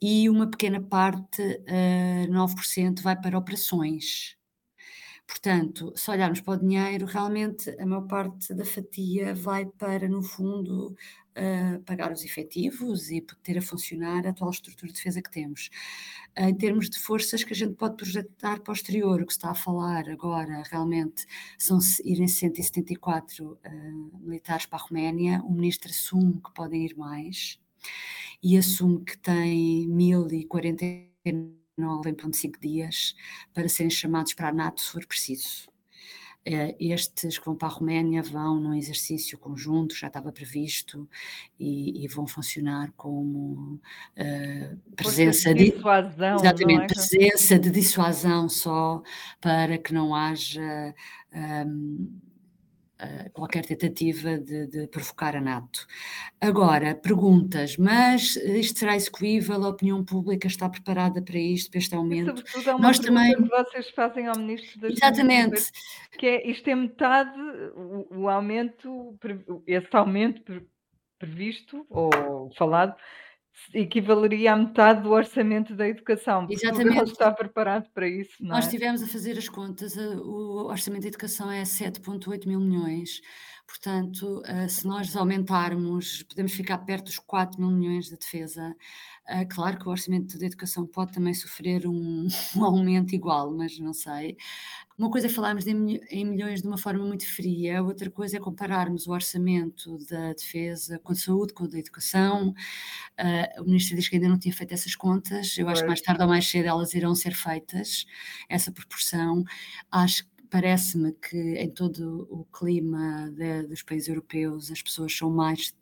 e 0.00 0.28
uma 0.28 0.47
pequena 0.47 0.80
parte, 0.80 1.42
uh, 1.42 2.25
ah, 2.25 2.26
9%, 2.28 3.00
vai 3.02 3.18
para 3.21 3.38
operações, 3.38 4.37
Portanto, 5.26 5.93
se 5.97 6.11
olharmos 6.11 6.40
para 6.43 6.54
o 6.54 6.61
dinheiro, 6.61 7.07
realmente 7.07 7.71
a 7.81 7.87
maior 7.87 8.07
parte 8.07 8.52
da 8.52 8.64
fatia 8.64 9.35
vai 9.35 9.64
para, 9.64 10.07
no 10.07 10.23
fundo, 10.23 10.95
uh, 11.37 11.83
pagar 11.85 12.12
os 12.12 12.25
efetivos 12.25 13.11
e 13.11 13.23
ter 13.43 13.57
a 13.57 13.62
funcionar 13.62 14.26
a 14.26 14.31
atual 14.31 14.50
estrutura 14.50 14.93
de 14.93 14.99
defesa 14.99 15.23
que 15.23 15.31
temos. 15.31 15.71
Uh, 16.38 16.49
em 16.49 16.54
termos 16.54 16.90
de 16.90 16.99
forças 16.99 17.43
que 17.43 17.54
a 17.54 17.57
gente 17.57 17.75
pode 17.75 17.97
projetar 17.97 18.61
para 18.61 18.73
o 18.73 18.75
exterior, 18.75 19.23
o 19.23 19.26
que 19.26 19.33
está 19.33 19.50
a 19.50 19.54
falar 19.54 20.09
agora 20.11 20.62
realmente 20.71 21.25
são 21.59 21.78
irem 22.04 22.28
174 22.28 23.52
uh, 23.52 24.19
militares 24.21 24.66
para 24.66 24.78
a 24.78 24.83
Roménia, 24.83 25.43
o 25.43 25.52
ministro 25.52 25.90
assume 25.90 26.35
que 26.35 26.52
podem 26.52 26.85
ir 26.85 26.97
mais 26.97 27.59
e 28.43 28.59
assume 28.59 29.04
que 29.04 29.16
tem 29.19 29.88
1049 29.88 31.63
9,5 31.78 32.59
dias 32.61 33.14
para 33.52 33.69
serem 33.69 33.90
chamados 33.90 34.35
para 34.35 34.49
a 34.49 34.52
NATO 34.52 34.81
se 34.81 34.93
for 34.93 35.07
preciso. 35.07 35.69
Eh, 36.47 36.76
estes 36.78 37.38
que 37.38 37.47
vão 37.47 37.57
para 37.57 37.69
a 37.69 37.71
Roménia 37.71 38.23
vão 38.23 38.61
num 38.61 38.75
exercício 38.75 39.38
conjunto, 39.38 39.95
já 39.95 40.09
estava 40.09 40.31
previsto, 40.31 41.09
e, 41.59 42.04
e 42.04 42.09
vão 42.09 42.26
funcionar 42.26 42.93
como 42.97 43.81
uh, 44.19 44.76
presença 44.95 45.54
de, 45.54 45.71
dissuasão, 45.71 46.37
exatamente, 46.37 46.83
é? 46.83 46.87
presença 46.87 47.59
de 47.59 47.71
dissuasão 47.71 48.49
só 48.50 49.02
para 49.40 49.78
que 49.78 49.95
não 49.95 50.14
haja 50.14 50.95
um, 51.66 52.21
qualquer 53.32 53.64
tentativa 53.64 54.38
de, 54.38 54.66
de, 54.66 54.86
provocar 54.86 55.36
a 55.36 55.40
NATO. 55.40 55.86
Agora, 56.40 56.94
perguntas, 56.94 57.76
mas 57.76 58.36
isto 58.36 58.78
será 58.78 58.94
execuível? 58.94 59.64
A 59.64 59.68
opinião 59.68 60.04
pública 60.04 60.46
está 60.46 60.68
preparada 60.68 61.20
para 61.20 61.38
isto, 61.38 61.70
para 61.70 61.78
este 61.78 61.94
aumento? 61.94 62.34
E, 62.34 62.36
sobretudo, 62.38 62.70
há 62.70 62.76
uma 62.76 62.86
Nós 62.86 62.98
também 62.98 63.34
que 63.34 63.48
vocês 63.48 63.90
fazem 63.90 64.26
ao 64.26 64.38
Ministro 64.38 64.80
das 64.80 64.92
Exatamente. 64.92 65.72
que 66.18 66.26
é, 66.26 66.50
isto 66.50 66.68
é 66.68 66.74
metade, 66.74 67.38
o, 67.74 68.20
o 68.20 68.28
aumento, 68.28 69.18
esse 69.66 69.88
aumento 69.96 70.62
previsto 71.18 71.86
ou 71.90 72.50
falado, 72.56 72.94
equivaleria 73.73 74.52
à 74.52 74.56
metade 74.56 75.02
do 75.02 75.11
orçamento 75.11 75.75
da 75.75 75.88
educação. 75.88 76.46
Exatamente. 76.50 76.96
Portugal 76.96 77.04
está 77.04 77.32
preparado 77.32 77.88
para 77.92 78.08
isso, 78.08 78.32
não 78.40 78.50
Nós 78.50 78.64
é? 78.64 78.68
estivemos 78.68 79.02
a 79.02 79.06
fazer 79.06 79.38
as 79.38 79.49
contas, 79.49 79.96
o 79.96 80.66
orçamento 80.66 81.02
da 81.02 81.08
educação 81.08 81.50
é 81.50 81.62
7,8 81.62 82.46
mil 82.46 82.61
milhões. 82.61 83.20
Portanto, 83.66 84.42
eh, 84.44 84.68
se 84.68 84.87
nós 84.87 85.16
aumentarmos, 85.16 86.23
podemos 86.25 86.52
ficar 86.52 86.78
perto 86.78 87.06
dos 87.06 87.18
4 87.18 87.58
mil 87.61 87.70
milhões 87.70 88.06
de 88.11 88.16
defesa. 88.16 88.76
Eh, 89.26 89.46
claro 89.46 89.78
que 89.78 89.88
o 89.88 89.90
orçamento 89.90 90.38
da 90.38 90.46
educação 90.46 90.87
pode 90.87 91.12
também 91.12 91.32
sofrer 91.32 91.87
um, 91.87 92.26
um 92.56 92.64
aumento 92.64 93.14
igual, 93.14 93.50
mas 93.50 93.78
não 93.78 93.94
sei. 93.94 94.37
Uma 94.96 95.10
coisa 95.10 95.26
é 95.26 95.30
falarmos 95.30 95.66
em, 95.66 96.24
milhões 96.24 96.62
de 96.62 96.68
uma 96.68 96.78
forma 96.78 97.04
muito 97.04 97.26
fria, 97.26 97.82
outra 97.82 98.08
coisa 98.08 98.36
é 98.36 98.40
compararmos 98.40 99.08
o 99.08 99.12
orçamento 99.12 99.98
da 100.08 100.32
defesa 100.32 101.00
com 101.00 101.12
a 101.12 101.16
saúde, 101.16 101.52
com 101.52 101.64
a 101.64 101.66
da 101.66 101.78
educação. 101.80 102.50
Uh, 103.18 103.62
o 103.62 103.64
ministro 103.64 103.96
diz 103.96 104.08
que 104.08 104.14
ainda 104.14 104.28
não 104.28 104.38
tinha 104.38 104.54
feito 104.54 104.72
essas 104.72 104.94
contas, 104.94 105.58
eu 105.58 105.68
acho 105.68 105.82
que 105.82 105.88
mais 105.88 106.00
tarde 106.00 106.22
ou 106.22 106.28
mais 106.28 106.46
cedo 106.46 106.66
elas 106.66 106.94
irão 106.94 107.12
ser 107.14 107.34
feitas, 107.34 108.06
essa 108.48 108.70
proporção. 108.70 109.42
Acho 109.90 110.24
parece-me 110.48 111.12
que 111.14 111.36
em 111.36 111.68
todo 111.68 112.28
o 112.30 112.44
clima 112.44 113.28
de, 113.32 113.64
dos 113.64 113.82
países 113.82 114.06
europeus 114.08 114.70
as 114.70 114.80
pessoas 114.80 115.12
são 115.12 115.28
mais 115.28 115.74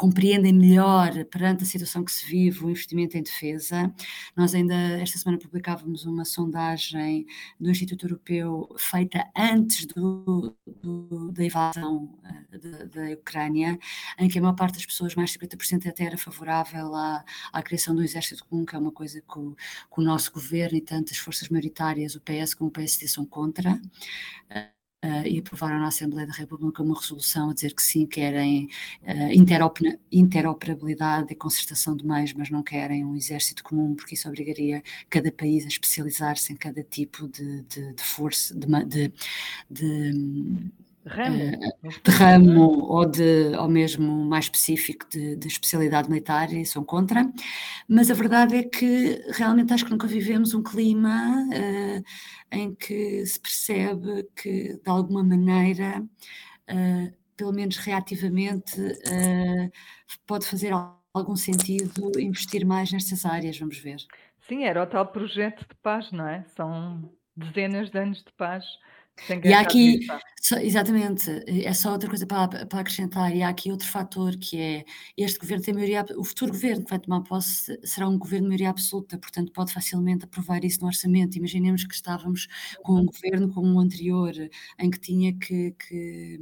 compreendem 0.00 0.54
melhor 0.54 1.26
perante 1.26 1.62
a 1.62 1.66
situação 1.66 2.02
que 2.02 2.10
se 2.10 2.24
vive 2.24 2.64
o 2.64 2.70
investimento 2.70 3.18
em 3.18 3.22
defesa. 3.22 3.94
Nós 4.34 4.54
ainda 4.54 4.74
esta 4.74 5.18
semana 5.18 5.36
publicávamos 5.38 6.06
uma 6.06 6.24
sondagem 6.24 7.26
do 7.60 7.70
Instituto 7.70 8.06
Europeu 8.06 8.74
feita 8.78 9.30
antes 9.36 9.84
do, 9.84 10.56
do, 10.66 11.30
da 11.32 11.44
invasão 11.44 12.18
uh, 12.24 12.88
da 12.88 13.12
Ucrânia, 13.12 13.78
em 14.18 14.26
que 14.26 14.38
a 14.38 14.40
maior 14.40 14.54
parte 14.54 14.76
das 14.76 14.86
pessoas, 14.86 15.14
mais 15.14 15.32
de 15.32 15.38
50% 15.38 15.86
até 15.86 16.04
era 16.04 16.16
favorável 16.16 16.94
à, 16.94 17.22
à 17.52 17.62
criação 17.62 17.94
do 17.94 18.02
exército 18.02 18.46
comum, 18.46 18.64
que 18.64 18.74
é 18.74 18.78
uma 18.78 18.92
coisa 18.92 19.20
que 19.20 19.38
o, 19.38 19.54
que 19.54 20.00
o 20.00 20.02
nosso 20.02 20.32
governo 20.32 20.78
e 20.78 20.80
tantas 20.80 21.18
forças 21.18 21.50
maioritárias, 21.50 22.14
o 22.14 22.22
PS 22.22 22.54
como 22.54 22.70
o 22.70 22.72
PSD, 22.72 23.06
são 23.06 23.26
contra. 23.26 23.78
Uh, 25.02 25.26
e 25.26 25.38
aprovaram 25.38 25.78
na 25.78 25.88
Assembleia 25.88 26.26
da 26.26 26.34
República 26.34 26.82
uma 26.82 26.94
resolução 26.94 27.48
a 27.48 27.54
dizer 27.54 27.74
que 27.74 27.82
sim, 27.82 28.04
querem 28.04 28.68
uh, 29.02 29.32
interoperabilidade 30.12 31.32
e 31.32 31.34
concertação 31.34 31.96
de 31.96 32.06
meios, 32.06 32.34
mas 32.34 32.50
não 32.50 32.62
querem 32.62 33.02
um 33.02 33.16
exército 33.16 33.64
comum, 33.64 33.94
porque 33.94 34.14
isso 34.14 34.28
obrigaria 34.28 34.82
cada 35.08 35.32
país 35.32 35.64
a 35.64 35.68
especializar-se 35.68 36.52
em 36.52 36.56
cada 36.56 36.82
tipo 36.84 37.26
de, 37.28 37.62
de, 37.62 37.94
de 37.94 38.02
força, 38.02 38.54
de, 38.54 38.66
de, 38.84 39.12
de 39.70 40.70
Ramo. 41.06 41.38
de 42.04 42.10
ramo 42.10 42.84
ou, 42.84 43.06
de, 43.06 43.56
ou 43.56 43.68
mesmo 43.68 44.24
mais 44.26 44.44
específico 44.44 45.08
de, 45.08 45.34
de, 45.34 45.48
especialidade 45.48 46.10
militar 46.10 46.52
e 46.52 46.66
são 46.66 46.84
contra, 46.84 47.26
mas 47.88 48.10
a 48.10 48.14
verdade 48.14 48.56
é 48.56 48.62
que 48.62 49.18
realmente 49.32 49.72
acho 49.72 49.86
que 49.86 49.90
nunca 49.90 50.06
vivemos 50.06 50.52
um 50.52 50.62
clima 50.62 51.46
uh, 51.48 52.04
em 52.52 52.74
que 52.74 53.24
se 53.24 53.40
percebe 53.40 54.28
que 54.36 54.74
de 54.74 54.90
alguma 54.90 55.24
maneira, 55.24 56.02
uh, 56.02 57.12
pelo 57.34 57.52
menos 57.52 57.78
reativamente, 57.78 58.78
uh, 58.78 59.72
pode 60.26 60.46
fazer 60.46 60.72
algum 61.14 61.34
sentido 61.34 62.12
investir 62.20 62.66
mais 62.66 62.92
nestas 62.92 63.24
áreas, 63.24 63.58
vamos 63.58 63.78
ver. 63.78 63.96
Sim, 64.46 64.64
era 64.64 64.82
o 64.82 64.86
tal 64.86 65.06
projeto 65.06 65.60
de 65.60 65.74
paz, 65.82 66.12
não 66.12 66.28
é? 66.28 66.44
São 66.54 67.10
dezenas 67.34 67.90
de 67.90 67.98
anos 67.98 68.18
de 68.18 68.32
paz 68.36 68.64
e 69.44 69.52
há 69.52 69.60
aqui, 69.60 70.00
só, 70.40 70.56
exatamente, 70.56 71.30
é 71.46 71.72
só 71.74 71.92
outra 71.92 72.08
coisa 72.08 72.26
para, 72.26 72.64
para 72.64 72.80
acrescentar, 72.80 73.36
e 73.36 73.42
há 73.42 73.50
aqui 73.50 73.70
outro 73.70 73.86
fator 73.86 74.34
que 74.38 74.58
é 74.58 74.84
este 75.14 75.38
governo 75.38 75.62
tem 75.62 75.74
maioria, 75.74 76.06
o 76.16 76.24
futuro 76.24 76.50
governo 76.50 76.82
que 76.82 76.88
vai 76.88 76.98
tomar 76.98 77.20
posse 77.20 77.78
será 77.84 78.08
um 78.08 78.18
governo 78.18 78.44
de 78.44 78.48
maioria 78.48 78.70
absoluta, 78.70 79.18
portanto 79.18 79.52
pode 79.52 79.70
facilmente 79.70 80.24
aprovar 80.24 80.64
isso 80.64 80.80
no 80.80 80.86
orçamento. 80.86 81.36
Imaginemos 81.36 81.84
que 81.84 81.94
estávamos 81.94 82.48
com 82.82 82.94
um 82.94 83.04
governo 83.04 83.52
como 83.52 83.74
o 83.74 83.80
anterior, 83.80 84.32
em 84.78 84.90
que 84.90 84.98
tinha 84.98 85.34
que, 85.34 85.72
que, 85.72 86.40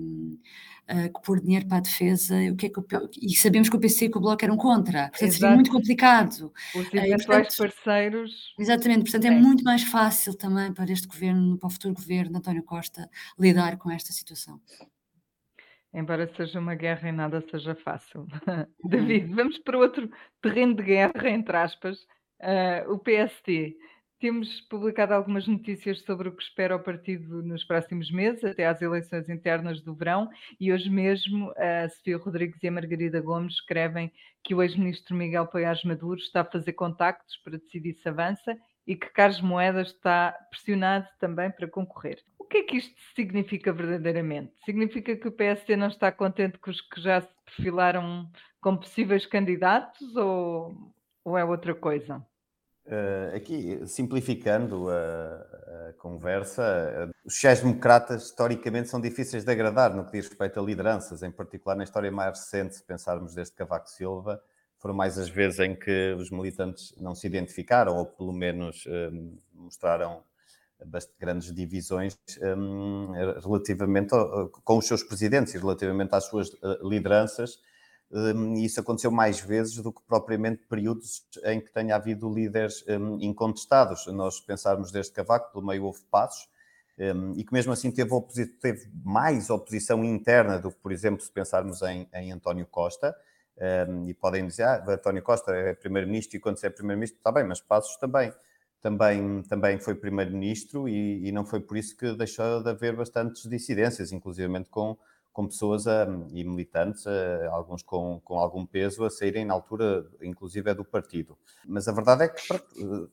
uh, 0.89 1.13
que 1.13 1.23
pôr 1.25 1.41
dinheiro 1.41 1.67
para 1.67 1.79
a 1.79 1.81
defesa, 1.81 2.37
o 2.53 2.55
que 2.55 2.67
é 2.67 2.69
que 2.69 2.79
o, 2.79 2.87
e 3.21 3.37
sabemos 3.37 3.69
que 3.69 3.75
o 3.75 3.81
PC 3.81 4.05
e 4.05 4.11
que 4.11 4.19
o 4.19 4.21
Bloco 4.21 4.45
eram 4.45 4.57
contra, 4.57 5.09
portanto 5.09 5.33
seria 5.33 5.55
muito 5.57 5.73
complicado. 5.73 6.53
Os 6.73 6.87
uh, 6.87 6.97
eventuais 6.97 7.57
parceiros. 7.57 8.55
Exatamente, 8.57 9.11
portanto 9.11 9.25
é 9.25 9.31
muito 9.33 9.65
mais 9.65 9.83
fácil 9.83 10.35
também 10.35 10.73
para 10.73 10.93
este 10.93 11.09
governo, 11.09 11.59
para 11.59 11.67
o 11.67 11.71
futuro 11.71 11.95
governo, 11.95 12.39
António 12.39 12.63
Costa 12.63 13.11
lidar 13.37 13.77
com 13.89 13.93
esta 13.93 14.13
situação. 14.13 14.61
Embora 15.95 16.31
seja 16.37 16.61
uma 16.61 16.75
guerra 16.75 17.09
e 17.09 17.13
nada 17.13 17.41
seja 17.51 17.75
fácil. 17.75 18.27
David, 18.85 19.35
vamos 19.35 19.57
para 19.61 19.79
outro 19.79 20.11
terreno 20.43 20.75
de 20.75 20.83
guerra, 20.83 21.31
entre 21.31 21.57
aspas, 21.57 21.99
uh, 22.43 22.93
o 22.93 22.99
PST. 22.99 23.75
Temos 24.21 24.61
publicado 24.63 25.15
algumas 25.15 25.47
notícias 25.47 26.01
sobre 26.03 26.29
o 26.29 26.37
que 26.37 26.43
espera 26.43 26.77
o 26.77 26.83
partido 26.83 27.43
nos 27.43 27.65
próximos 27.65 28.11
meses, 28.11 28.45
até 28.45 28.67
às 28.67 28.83
eleições 28.83 29.27
internas 29.31 29.81
do 29.81 29.95
verão, 29.95 30.29
e 30.61 30.71
hoje 30.71 30.91
mesmo 30.91 31.51
a 31.57 31.89
Sofia 31.89 32.19
Rodrigues 32.19 32.63
e 32.63 32.69
a 32.69 32.73
Margarida 32.73 33.23
Gomes 33.23 33.55
escrevem 33.55 34.13
que 34.45 34.55
o 34.55 34.63
ex-ministro 34.63 35.17
Miguel 35.17 35.47
Paiás 35.47 35.83
Maduro 35.85 36.21
está 36.21 36.43
a 36.43 36.45
fazer 36.45 36.75
contactos 36.75 37.39
para 37.39 37.57
decidir 37.57 37.95
se 37.95 38.09
avança 38.09 38.55
e 38.89 38.97
que 38.97 39.11
Carlos 39.11 39.43
Moedas 39.43 39.89
está 39.89 40.33
pressionado 40.49 41.07
também 41.21 41.51
para 41.51 41.69
concorrer. 41.69 42.25
O 42.39 42.45
que 42.45 42.57
é 42.57 42.63
que 42.63 42.79
isto 42.79 42.95
significa 43.15 43.71
verdadeiramente? 43.71 44.55
Significa 44.65 45.15
que 45.15 45.29
o 45.29 45.33
PSD 45.33 45.77
não 45.77 45.89
está 45.89 46.11
contente 46.11 46.59
com 46.59 46.71
os 46.71 46.81
que 46.81 46.99
já 46.99 47.21
se 47.21 47.29
perfilaram 47.45 48.27
como 48.63 48.81
possíveis 48.81 49.27
candidatos 49.27 50.17
ou, 50.17 50.75
ou 51.23 51.37
é 51.37 51.45
outra 51.45 51.75
coisa? 51.75 52.27
Uh, 52.87 53.37
aqui, 53.37 53.87
simplificando 53.87 54.89
a, 54.89 55.91
a 55.91 55.93
conversa, 55.99 57.13
os 57.23 57.35
sociais-democratas 57.35 58.23
historicamente 58.23 58.89
são 58.89 58.99
difíceis 58.99 59.45
de 59.45 59.53
agradar 59.53 59.95
no 59.95 60.07
que 60.07 60.13
diz 60.13 60.27
respeito 60.27 60.59
a 60.59 60.63
lideranças, 60.63 61.23
em 61.23 61.31
particular 61.31 61.77
na 61.77 61.85
história 61.85 62.11
mais 62.11 62.39
recente, 62.39 62.77
se 62.77 62.83
pensarmos 62.83 63.35
desde 63.35 63.55
Cavaco 63.55 63.91
Silva, 63.91 64.43
foram 64.79 64.95
mais 64.95 65.19
as 65.19 65.29
vezes 65.29 65.59
em 65.59 65.75
que 65.75 66.15
os 66.19 66.31
militantes 66.31 66.95
não 66.99 67.15
se 67.15 67.27
identificaram 67.27 67.97
ou 67.97 68.07
pelo 68.07 68.33
menos 68.33 68.85
um, 68.87 69.39
mostraram 69.55 70.23
bastante 70.87 71.19
grandes 71.19 71.53
divisões 71.53 72.17
um, 72.57 73.11
relativamente 73.43 74.15
ao, 74.15 74.49
com 74.49 74.79
os 74.79 74.87
seus 74.87 75.03
presidentes 75.03 75.55
e 75.55 75.59
relativamente 75.59 76.15
às 76.15 76.25
suas 76.25 76.49
uh, 76.51 76.89
lideranças. 76.89 77.59
Um, 78.11 78.55
e 78.55 78.65
isso 78.65 78.81
aconteceu 78.81 79.11
mais 79.11 79.41
vezes 79.41 79.77
do 79.83 79.93
que 79.93 80.01
propriamente 80.07 80.67
períodos 80.67 81.27
em 81.45 81.61
que 81.61 81.73
tenha 81.73 81.97
havido 81.97 82.33
líderes 82.33 82.85
hum, 82.89 83.19
incontestados. 83.21 84.07
Nós 84.07 84.41
pensarmos 84.41 84.91
desde 84.91 85.13
Cavaco, 85.13 85.53
pelo 85.53 85.67
meio 85.67 85.85
houve 85.85 86.01
passos, 86.11 86.49
e 87.37 87.45
que 87.45 87.53
mesmo 87.53 87.73
assim 87.73 87.93
teve, 87.93 88.11
teve, 88.61 88.91
mais 89.05 89.51
oposição 89.51 90.05
interna 90.05 90.59
do 90.59 90.73
que, 90.73 90.79
por 90.79 90.91
exemplo, 90.91 91.23
se 91.23 91.31
pensarmos 91.31 91.81
em, 91.83 92.09
em 92.13 92.33
António 92.33 92.67
Costa, 92.67 93.15
um, 93.89 94.09
e 94.09 94.15
podem 94.15 94.47
dizer, 94.47 94.65
ah, 94.65 94.85
António 94.89 95.23
Costa 95.23 95.53
é 95.53 95.75
primeiro-ministro 95.75 96.37
e 96.37 96.41
quando 96.41 96.59
se 96.59 96.67
é 96.67 96.71
primeiro-ministro, 96.71 97.19
está 97.19 97.33
bem, 97.33 97.45
mas 97.45 97.61
Passos 97.61 97.97
também, 97.97 98.33
também, 98.81 99.43
também 99.43 99.79
foi 99.79 99.95
primeiro-ministro 99.95 100.89
e, 100.89 101.29
e, 101.29 101.33
não 101.33 101.45
foi 101.45 101.61
por 101.61 101.77
isso 101.77 101.97
que 101.97 102.13
deixou 102.13 102.63
de 102.63 102.71
haver 102.71 102.95
bastantes 102.95 103.49
dissidências, 103.49 104.13
inclusivamente 104.13 104.69
com, 104.71 104.97
com 105.33 105.47
pessoas 105.47 105.87
um, 105.87 106.27
e 106.33 106.45
militantes, 106.45 107.07
uh, 107.07 107.51
alguns 107.51 107.83
com, 107.83 108.21
com 108.25 108.39
algum 108.39 108.67
peso, 108.67 109.05
a 109.05 109.11
saírem 109.11 109.45
na 109.45 109.55
altura, 109.55 110.05
inclusive, 110.23 110.71
é 110.71 110.75
do 110.75 110.85
partido. 110.85 111.39
Mas 111.67 111.87
a 111.87 111.93
verdade 111.93 112.25
é 112.25 112.29
que 112.29 112.53
uh, 112.53 113.11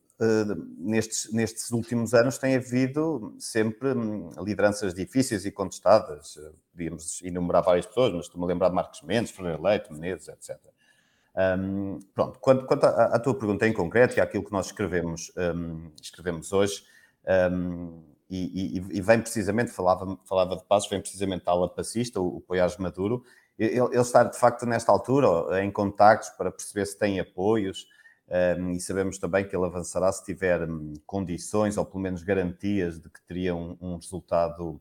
nestes, 0.78 1.32
nestes 1.32 1.70
últimos 1.70 2.14
anos 2.14 2.38
tem 2.38 2.56
havido 2.56 3.34
sempre 3.38 3.92
um, 3.92 4.30
lideranças 4.42 4.92
difíceis 4.92 5.44
e 5.44 5.50
contestadas. 5.50 6.38
Podíamos 6.72 7.22
enumerar 7.22 7.62
várias 7.62 7.86
pessoas, 7.86 8.12
mas 8.12 8.26
estou-me 8.26 8.44
a 8.44 8.48
lembrar 8.48 8.68
de 8.70 8.74
Marcos 8.74 9.02
Mendes, 9.02 9.30
Fernando 9.30 9.62
Leite, 9.62 9.92
Menezes, 9.92 10.28
etc. 10.28 10.58
Um, 11.36 11.98
pronto, 12.14 12.38
quanto, 12.38 12.64
quanto 12.64 12.84
à, 12.84 13.14
à, 13.14 13.18
tua 13.18 13.34
pergunta 13.38 13.68
em 13.68 13.72
concreto 13.72 14.16
e 14.16 14.20
àquilo 14.20 14.42
que 14.42 14.52
nós 14.52 14.66
escrevemos, 14.66 15.30
um, 15.36 15.90
escrevemos 16.00 16.50
hoje, 16.50 16.82
um, 17.52 18.02
e, 18.28 18.78
e, 18.90 19.00
vem 19.00 19.20
precisamente, 19.20 19.70
falava, 19.70 20.18
falava 20.24 20.56
de 20.56 20.64
passos, 20.64 20.90
vem 20.90 21.00
precisamente 21.00 21.44
da 21.44 21.52
ala 21.52 21.68
passista, 21.68 22.20
o, 22.20 22.38
o 22.38 22.40
Poiás 22.40 22.76
Maduro, 22.76 23.22
ele, 23.58 23.78
ele, 23.78 24.00
está 24.00 24.24
de 24.24 24.38
facto 24.38 24.66
nesta 24.66 24.92
altura 24.92 25.64
em 25.64 25.70
contactos 25.70 26.30
para 26.30 26.50
perceber 26.50 26.86
se 26.86 26.98
tem 26.98 27.20
apoios, 27.20 27.86
um, 28.28 28.72
e 28.72 28.80
sabemos 28.80 29.18
também 29.18 29.46
que 29.46 29.54
ele 29.54 29.64
avançará 29.64 30.10
se 30.10 30.24
tiver 30.24 30.68
um, 30.68 30.94
condições 31.06 31.76
ou 31.76 31.84
pelo 31.84 32.00
menos 32.00 32.24
garantias 32.24 33.00
de 33.00 33.08
que 33.08 33.22
teria 33.22 33.54
um, 33.54 33.76
um 33.80 33.96
resultado 33.96 34.80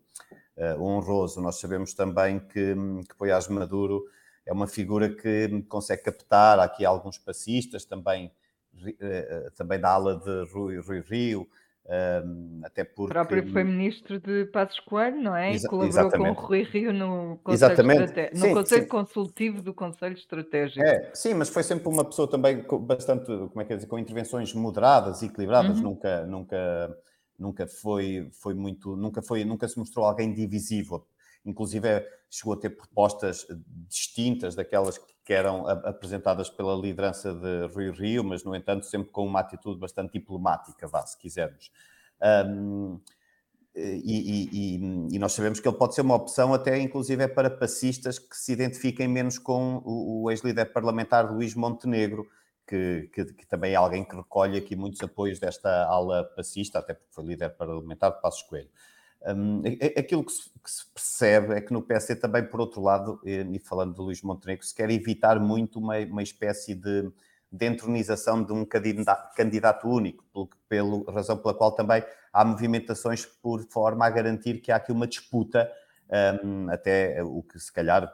uh, 0.58 0.82
honroso. 0.82 1.40
Nós 1.40 1.60
sabemos 1.60 1.94
também 1.94 2.40
que, 2.40 2.74
hum, 2.74 3.02
que 3.08 3.16
Poiás 3.16 3.48
Maduro 3.48 4.04
é 4.48 4.52
uma 4.52 4.66
figura 4.66 5.10
que 5.10 5.62
consegue 5.70 6.02
captar 6.02 6.60
aqui 6.60 6.84
alguns 6.84 7.20
passistas, 7.20 7.86
também, 7.86 8.32
uh, 8.76 9.52
também 9.56 9.80
da 9.80 9.90
ala 9.92 10.18
de 10.18 10.52
Rui, 10.52 10.80
Rui 10.80 11.02
Rio, 11.02 11.48
Um, 11.88 12.62
até 12.64 12.84
porque... 12.84 13.04
O 13.04 13.08
próprio 13.08 13.48
foi 13.52 13.64
ministro 13.64 14.20
de 14.20 14.46
Passos 14.46 14.80
Coelho, 14.80 15.22
não 15.22 15.36
é? 15.36 15.54
Exa 15.54 15.68
e 15.68 15.70
colaborou 15.70 15.90
exatamente. 15.90 16.36
com 16.36 16.42
o 16.42 16.46
Rui 16.48 16.64
Rio 16.64 16.92
no 16.92 17.40
Conselho, 17.44 17.72
exatamente. 17.74 18.32
no 18.34 18.40
sim, 18.40 18.54
conselho 18.54 18.82
sim. 18.84 18.88
Consultivo 18.88 19.62
do 19.62 19.74
Conselho 19.74 20.16
Estratégico. 20.16 20.82
É, 20.84 21.12
sim, 21.14 21.36
mas 21.36 21.48
foi 21.50 21.62
sempre 21.62 21.88
uma 21.88 22.04
pessoa 22.04 22.28
também 22.28 22.66
bastante, 22.82 23.26
como 23.26 23.62
é 23.62 23.66
que 23.66 23.74
é 23.74 23.76
dizer, 23.76 23.88
com 23.88 24.00
intervenções 24.00 24.52
moderadas 24.54 25.22
e 25.22 25.28
equilibradas, 25.28 25.78
Uhum. 25.78 25.84
nunca, 25.84 26.26
nunca, 26.26 26.98
nunca 27.38 27.68
foi, 27.68 28.30
foi 28.32 28.56
muito, 28.56 28.96
nunca 28.96 29.22
foi, 29.22 29.46
nunca 29.46 29.68
se 29.68 29.78
mostrou 29.78 30.06
alguém 30.06 30.34
divisível. 30.34 31.06
Inclusive 31.46 31.88
é, 31.88 32.08
chegou 32.30 32.54
a 32.54 32.58
ter 32.60 32.72
propostas 32.72 33.46
distintas 33.88 34.56
daquelas 34.56 34.98
que 35.24 35.34
eram 35.34 35.68
apresentadas 35.68 36.50
pela 36.50 36.76
liderança 36.76 37.34
de 37.34 37.68
Rui 37.74 37.92
Rio, 37.92 38.24
mas 38.24 38.44
no 38.44 38.56
entanto 38.56 38.86
sempre 38.86 39.12
com 39.12 39.26
uma 39.26 39.40
atitude 39.40 39.80
bastante 39.80 40.14
diplomática, 40.14 40.88
vá, 40.88 41.06
se 41.06 41.18
quisermos. 41.18 41.72
Um, 42.48 43.00
e, 43.76 43.82
e- 43.82 44.50
e- 44.78 45.16
e 45.16 45.20
nós 45.20 45.34
sabemos 45.34 45.60
que 45.60 45.68
ele 45.68 45.78
pode 45.78 45.96
ser 45.96 46.02
uma 46.02 46.16
opção 46.16 46.54
até 46.54 46.80
inclusive 46.80 47.22
é 47.24 47.28
para 47.28 47.50
passistas 47.50 48.18
que 48.18 48.36
se 48.38 48.54
identifiquem 48.54 49.06
menos 49.08 49.38
com 49.38 49.82
o, 49.84 50.24
o 50.24 50.32
ex-líder 50.32 50.72
parlamentar 50.72 51.30
Luís 51.34 51.54
Montenegro, 51.56 52.26
que, 52.66 53.10
que- 53.14 53.34
que 53.34 53.46
também 53.48 53.74
é 53.74 53.76
alguém 53.76 54.06
que 54.06 54.16
recolhe 54.16 54.58
aqui 54.58 54.76
muitos 54.76 55.02
apoios 55.04 55.40
desta 55.40 55.86
ala 55.88 56.24
passista, 56.36 56.80
até 56.80 56.94
porque 56.94 57.14
foi 57.14 57.26
líder 57.26 57.50
parlamentar 57.58 58.14
de 58.16 58.22
Passos 58.22 58.44
Coelho. 58.44 58.70
Hum, 59.28 59.62
aquilo 59.98 60.24
que 60.24 60.32
se, 60.32 60.50
que 60.64 60.70
se 60.72 60.86
percebe 60.94 61.54
é 61.56 61.62
que 61.62 61.74
no 61.74 61.82
PSD 61.82 62.16
também, 62.20 62.44
por 62.46 62.60
outro 62.60 62.82
lado, 62.82 63.20
e 63.26 63.60
falando 63.60 63.96
de 63.96 64.02
Luís 64.02 64.22
Montenegro, 64.22 64.66
se 64.66 64.74
quer 64.76 64.90
evitar 64.92 65.40
muito 65.40 65.80
uma, 65.80 65.98
uma 66.00 66.22
espécie 66.22 66.76
de, 66.76 67.12
de 67.52 67.66
entronização 67.66 68.44
de 68.44 68.54
um 68.54 68.64
candida- 68.66 69.16
candidato 69.36 69.88
único, 69.88 70.24
pelo, 70.32 70.50
pelo 70.70 71.04
razão 71.12 71.38
pela 71.38 71.54
qual 71.56 71.72
também 71.72 72.04
há 72.32 72.46
movimentações 72.46 73.26
por 73.26 73.64
forma 73.64 74.06
a 74.06 74.10
garantir 74.10 74.60
que 74.62 74.72
há 74.72 74.76
aqui 74.76 74.92
uma 74.92 75.08
disputa, 75.08 75.72
hum, 76.44 76.68
até 76.70 77.24
o 77.24 77.42
que 77.42 77.60
se 77.60 77.72
calhar 77.72 78.08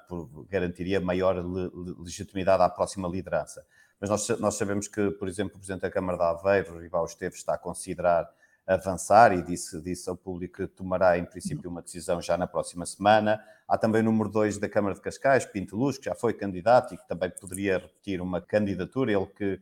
garantiria 0.49 0.99
maior 1.01 1.35
le- 1.35 1.69
le- 1.73 1.95
legitimidade 1.99 2.63
à 2.63 2.69
próxima 2.69 3.07
liderança. 3.07 3.65
Mas 3.99 4.09
nós, 4.09 4.27
nós 4.39 4.55
sabemos 4.55 4.87
que, 4.87 5.11
por 5.11 5.27
exemplo, 5.27 5.55
o 5.55 5.57
Presidente 5.57 5.81
da 5.81 5.91
Câmara 5.91 6.17
de 6.17 6.23
Aveiro, 6.23 6.79
Rival 6.79 7.05
Esteves, 7.05 7.39
está 7.39 7.53
a 7.53 7.57
considerar 7.57 8.27
avançar 8.73 9.33
e 9.33 9.41
disse, 9.41 9.81
disse 9.81 10.09
ao 10.09 10.15
público 10.15 10.57
que 10.57 10.67
tomará, 10.67 11.17
em 11.17 11.25
princípio, 11.25 11.69
uma 11.69 11.81
decisão 11.81 12.21
já 12.21 12.37
na 12.37 12.47
próxima 12.47 12.85
semana. 12.85 13.43
Há 13.67 13.77
também 13.77 14.01
o 14.01 14.05
número 14.05 14.29
2 14.29 14.57
da 14.57 14.69
Câmara 14.69 14.95
de 14.95 15.01
Cascais, 15.01 15.45
Pinto 15.45 15.75
Luz, 15.75 15.97
que 15.97 16.05
já 16.05 16.15
foi 16.15 16.33
candidato 16.33 16.93
e 16.93 16.97
que 16.97 17.07
também 17.07 17.29
poderia 17.29 17.77
repetir 17.77 18.21
uma 18.21 18.41
candidatura. 18.41 19.11
Ele 19.11 19.25
que 19.27 19.59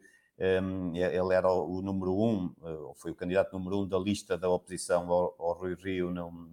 hum, 0.61 0.95
ele 0.95 1.33
era 1.33 1.51
o, 1.51 1.81
número 1.81 2.13
1, 2.13 2.15
um, 2.17 2.55
ou 2.61 2.95
foi 2.95 3.11
o 3.11 3.15
candidato 3.15 3.53
número 3.53 3.79
1 3.79 3.81
um 3.81 3.87
da 3.87 3.97
lista 3.97 4.37
da 4.37 4.49
oposição 4.49 5.09
ao, 5.11 5.35
ao 5.39 5.53
Rui 5.53 5.75
Rio 5.75 6.11
no, 6.11 6.51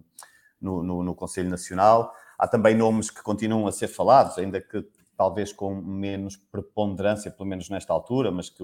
no, 0.59 0.83
no, 0.83 1.03
no 1.03 1.15
Conselho 1.15 1.49
Nacional. 1.49 2.13
Há 2.37 2.47
também 2.47 2.75
nomes 2.75 3.09
que 3.09 3.21
continuam 3.21 3.67
a 3.67 3.71
ser 3.71 3.87
falados, 3.87 4.37
ainda 4.37 4.61
que 4.61 4.85
talvez 5.15 5.51
com 5.51 5.75
menos 5.75 6.35
preponderância, 6.35 7.31
pelo 7.31 7.49
menos 7.49 7.69
nesta 7.69 7.91
altura, 7.91 8.31
mas 8.31 8.49
que 8.49 8.63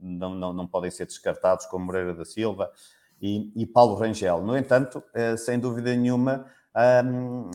não, 0.00 0.34
não, 0.34 0.52
não 0.52 0.66
podem 0.66 0.90
ser 0.90 1.06
descartados, 1.06 1.66
como 1.66 1.84
Moreira 1.84 2.14
da 2.14 2.24
Silva 2.24 2.70
e, 3.22 3.52
e 3.54 3.64
Paulo 3.64 3.94
Rangel. 3.94 4.42
No 4.42 4.56
entanto, 4.58 5.00
eh, 5.14 5.36
sem 5.36 5.58
dúvida 5.60 5.94
nenhuma, 5.94 6.44
hum, 7.04 7.50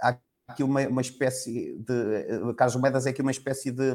há 0.00 0.16
aqui 0.46 0.62
uma, 0.62 0.86
uma 0.86 1.00
espécie 1.00 1.76
de. 1.78 2.54
Carlos 2.56 2.76
Moedas 2.76 3.04
é 3.06 3.10
aqui 3.10 3.20
uma 3.20 3.32
espécie 3.32 3.72
de, 3.72 3.92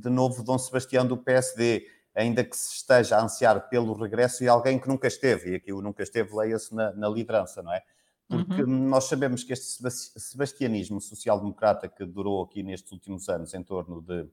de 0.00 0.10
novo 0.10 0.42
Dom 0.42 0.58
Sebastião 0.58 1.06
do 1.06 1.16
PSD, 1.16 1.86
ainda 2.14 2.42
que 2.42 2.56
se 2.56 2.74
esteja 2.74 3.16
a 3.16 3.22
ansiar 3.22 3.68
pelo 3.68 3.92
regresso 3.92 4.42
e 4.42 4.48
alguém 4.48 4.76
que 4.78 4.88
nunca 4.88 5.06
esteve, 5.06 5.52
e 5.52 5.54
aqui 5.54 5.72
o 5.72 5.80
nunca 5.80 6.02
esteve, 6.02 6.34
leia-se 6.34 6.74
na, 6.74 6.92
na 6.92 7.08
liderança, 7.08 7.62
não 7.62 7.72
é? 7.72 7.82
Porque 8.28 8.62
Uhum. 8.62 8.88
nós 8.88 9.04
sabemos 9.04 9.42
que 9.44 9.52
este 9.52 9.66
sebas- 9.66 10.12
sebastianismo 10.16 11.00
social-democrata 11.00 11.88
que 11.88 12.04
durou 12.04 12.42
aqui 12.42 12.62
nestes 12.62 12.90
últimos 12.92 13.28
anos 13.28 13.54
em 13.54 13.62
torno 13.62 14.00
de 14.02 14.26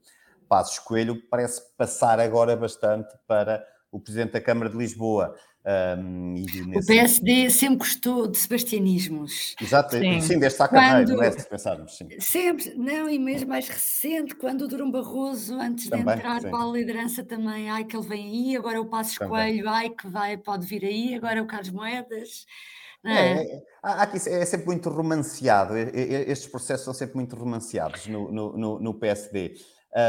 Passos 0.47 0.79
Coelho 0.79 1.21
parece 1.29 1.61
passar 1.75 2.19
agora 2.19 2.55
bastante 2.55 3.15
para 3.27 3.65
o 3.91 3.99
Presidente 3.99 4.33
da 4.33 4.41
Câmara 4.41 4.69
de 4.69 4.77
Lisboa. 4.77 5.35
Um, 5.65 6.35
e 6.37 6.61
O 6.61 6.67
nesse- 6.67 6.87
PSD 6.87 7.49
sempre 7.49 7.77
gostou 7.79 8.27
de 8.27 8.37
sebastianismos. 8.37 9.53
Exato, 9.61 9.97
Sim. 9.97 10.21
sim, 10.21 10.39
desde 10.39 10.57
Sá 10.57 10.67
Carneiro, 10.67 11.09
Quando- 11.11 11.17
não 11.17 11.23
é? 11.23 11.31
Se 11.31 11.49
pensarmos, 11.49 11.97
sim. 11.97 12.07
Sempre, 12.19 12.73
não, 12.75 13.09
e 13.09 13.19
mesmo 13.19 13.49
mais 13.49 13.67
recente, 13.67 14.33
quando 14.35 14.61
o 14.61 14.67
Durão 14.67 14.89
Barroso, 14.89 15.55
antes 15.59 15.89
Também, 15.89 16.05
de 16.05 16.11
entrar 16.13 16.41
sim. 16.41 16.49
para 16.49 16.63
a 16.63 16.67
liderança 16.71 17.23
também, 17.23 17.69
ai 17.69 17.83
que 17.83 17.97
ele 17.97 18.07
vem 18.07 18.27
aí, 18.49 18.55
agora 18.55 18.79
o 18.79 18.85
Passos 18.85 19.15
Também. 19.15 19.29
Coelho, 19.31 19.69
ai 19.69 19.89
que 19.89 20.07
vai, 20.07 20.37
pode 20.37 20.65
vir 20.65 20.85
aí, 20.85 21.15
agora 21.15 21.41
o 21.43 21.47
Carlos 21.47 21.69
Moedas. 21.69 22.45
é? 23.03 23.11
É, 23.41 23.63
é, 23.83 24.41
é 24.41 24.45
sempre 24.45 24.67
muito 24.67 24.89
romanceado, 24.89 25.75
estes 25.77 26.47
processos 26.49 26.85
são 26.85 26.93
sempre 26.93 27.15
muito 27.15 27.35
romanceados 27.35 28.07
no, 28.07 28.31
no, 28.31 28.57
no- 28.57 28.79
no 28.79 28.93
PSD. 28.93 29.53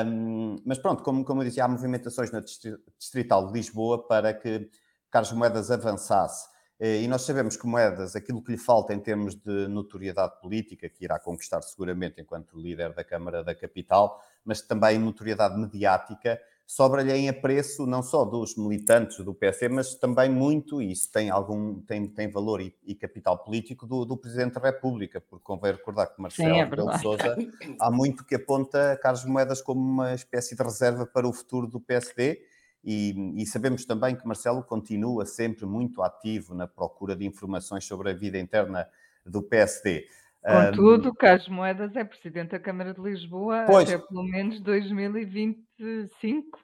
Um, 0.06 0.56
mas 0.64 0.78
pronto, 0.78 1.02
como, 1.02 1.24
como 1.24 1.40
eu 1.42 1.46
disse, 1.48 1.60
há 1.60 1.66
movimentações 1.68 2.30
na 2.30 2.40
Distri- 2.40 2.76
Distrital 2.98 3.46
de 3.46 3.52
Lisboa 3.54 4.06
para 4.06 4.34
que 4.34 4.68
Carlos 5.10 5.32
Moedas 5.32 5.70
avançasse. 5.70 6.48
Eh, 6.80 7.02
E 7.02 7.08
nós 7.08 7.22
sabemos 7.22 7.56
que 7.56 7.66
Moedas, 7.66 8.14
aquilo 8.14 8.42
que 8.42 8.52
lhe 8.52 8.58
falta 8.58 8.94
em 8.94 9.00
termos 9.00 9.34
de 9.34 9.68
notoriedade 9.68 10.40
política, 10.40 10.88
que 10.88 11.04
irá 11.04 11.18
conquistar 11.18 11.62
seguramente 11.62 12.20
enquanto 12.20 12.58
líder 12.58 12.94
da 12.94 13.02
Câmara 13.04 13.42
da 13.42 13.54
Capital, 13.54 14.20
mas 14.44 14.62
também 14.62 14.98
notoriedade 14.98 15.58
mediática, 15.58 16.40
sobra-lhe 16.66 17.10
em 17.12 17.28
apreço 17.30 17.86
não 17.86 18.02
só 18.02 18.24
dos 18.26 18.54
militantes 18.56 19.24
do 19.24 19.34
PSD, 19.34 19.68
mas 19.70 19.94
também 19.94 20.30
muito, 20.30 20.82
e 20.82 20.92
isso 20.92 21.10
tem 21.10 21.30
algum 21.30 21.80
tem, 21.80 22.06
tem 22.06 22.30
valor 22.30 22.60
e, 22.60 22.76
e 22.84 22.94
capital 22.94 23.42
político, 23.42 23.86
do, 23.86 24.04
do 24.04 24.16
Presidente 24.18 24.54
da 24.54 24.60
República, 24.60 25.18
porque 25.20 25.42
convém 25.44 25.72
recordar 25.72 26.14
que 26.14 26.20
Marcelo 26.20 26.54
é 26.54 26.64
Rebelo. 26.64 26.92
Sousa 26.98 27.34
há 27.80 27.90
muito 27.90 28.24
que 28.24 28.34
aponta 28.34 28.98
Carlos 29.02 29.24
Moedas 29.24 29.62
como 29.62 29.80
uma 29.80 30.14
espécie 30.14 30.54
de 30.54 30.62
reserva 30.62 31.06
para 31.06 31.26
o 31.26 31.32
futuro 31.32 31.66
do 31.66 31.80
PSD. 31.80 32.38
E, 32.84 33.42
e 33.42 33.46
sabemos 33.46 33.84
também 33.84 34.16
que 34.16 34.26
Marcelo 34.26 34.62
continua 34.62 35.26
sempre 35.26 35.66
muito 35.66 36.02
ativo 36.02 36.54
na 36.54 36.66
procura 36.66 37.16
de 37.16 37.26
informações 37.26 37.84
sobre 37.84 38.10
a 38.10 38.14
vida 38.14 38.38
interna 38.38 38.88
do 39.26 39.42
PSD. 39.42 40.06
Contudo, 40.42 41.14
Carlos 41.14 41.48
Moedas 41.48 41.94
é 41.96 42.04
presidente 42.04 42.50
da 42.52 42.60
Câmara 42.60 42.94
de 42.94 43.00
Lisboa 43.00 43.64
Pois. 43.66 43.88
até 43.88 43.98
pelo 43.98 44.22
menos 44.24 44.60
2025. 44.60 46.58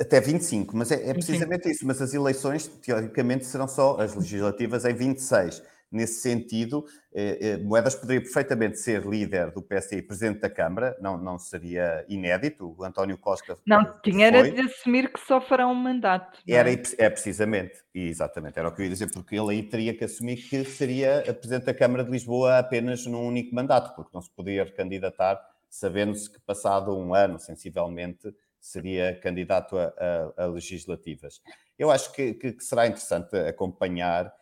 Até 0.00 0.20
25, 0.20 0.76
mas 0.76 0.90
é, 0.90 0.96
é 0.96 1.06
Sim. 1.06 1.14
precisamente 1.14 1.70
isso. 1.70 1.86
Mas 1.86 2.02
as 2.02 2.12
eleições, 2.14 2.66
teoricamente, 2.66 3.46
serão 3.46 3.68
só 3.68 4.00
as 4.00 4.14
legislativas 4.14 4.84
em 4.84 4.94
26. 4.94 5.62
Nesse 5.90 6.20
sentido, 6.20 6.84
eh, 7.14 7.38
eh, 7.40 7.56
Moedas 7.58 7.94
poderia 7.94 8.20
perfeitamente 8.20 8.78
ser 8.78 9.06
líder 9.06 9.50
do 9.52 9.62
PSD 9.62 9.96
e 9.96 10.02
presidente 10.02 10.40
da 10.40 10.50
Câmara, 10.50 10.94
não, 11.00 11.16
não 11.16 11.38
seria 11.38 12.04
inédito. 12.08 12.74
O 12.78 12.84
António 12.84 13.16
Costa 13.16 13.56
Não, 13.66 13.98
tinha 14.02 14.26
era 14.26 14.50
de 14.50 14.60
assumir 14.60 15.10
que 15.10 15.18
só 15.20 15.40
fará 15.40 15.66
um 15.66 15.74
mandato. 15.74 16.38
não 16.46 16.54
Era, 16.54 16.70
é? 16.70 16.82
é 16.98 17.08
precisamente, 17.08 17.78
exatamente, 17.94 18.58
era 18.58 18.68
o 18.68 18.74
que 18.74 18.82
eu 18.82 18.84
ia 18.84 18.90
dizer, 18.90 19.10
porque 19.12 19.34
ele 19.34 19.50
aí 19.52 19.62
teria 19.62 19.96
que 19.96 20.04
assumir 20.04 20.36
que 20.36 20.62
seria 20.64 21.22
Presidente 21.34 21.64
da 21.64 21.72
Câmara 21.74 22.04
de 22.04 22.10
Lisboa 22.10 22.58
apenas 22.58 23.06
num 23.06 23.26
único 23.26 23.54
mandato, 23.54 23.94
porque 23.96 24.10
não 24.12 24.20
se 24.20 24.30
podia 24.30 24.64
recandidatar, 24.64 25.40
sabendo-se 25.70 26.30
que 26.30 26.38
passado 26.40 26.94
um 26.96 27.14
ano, 27.14 27.38
sensivelmente, 27.38 28.30
seria 28.60 29.18
candidato 29.20 29.78
a, 29.78 29.94
a- 30.36 30.44
a 30.44 30.46
legislativas. 30.46 31.40
Eu 31.78 31.90
acho 31.90 32.12
que, 32.12 32.34
que- 32.34 32.52
que 32.52 32.64
será 32.64 32.86
interessante 32.86 33.34
acompanhar, 33.36 34.32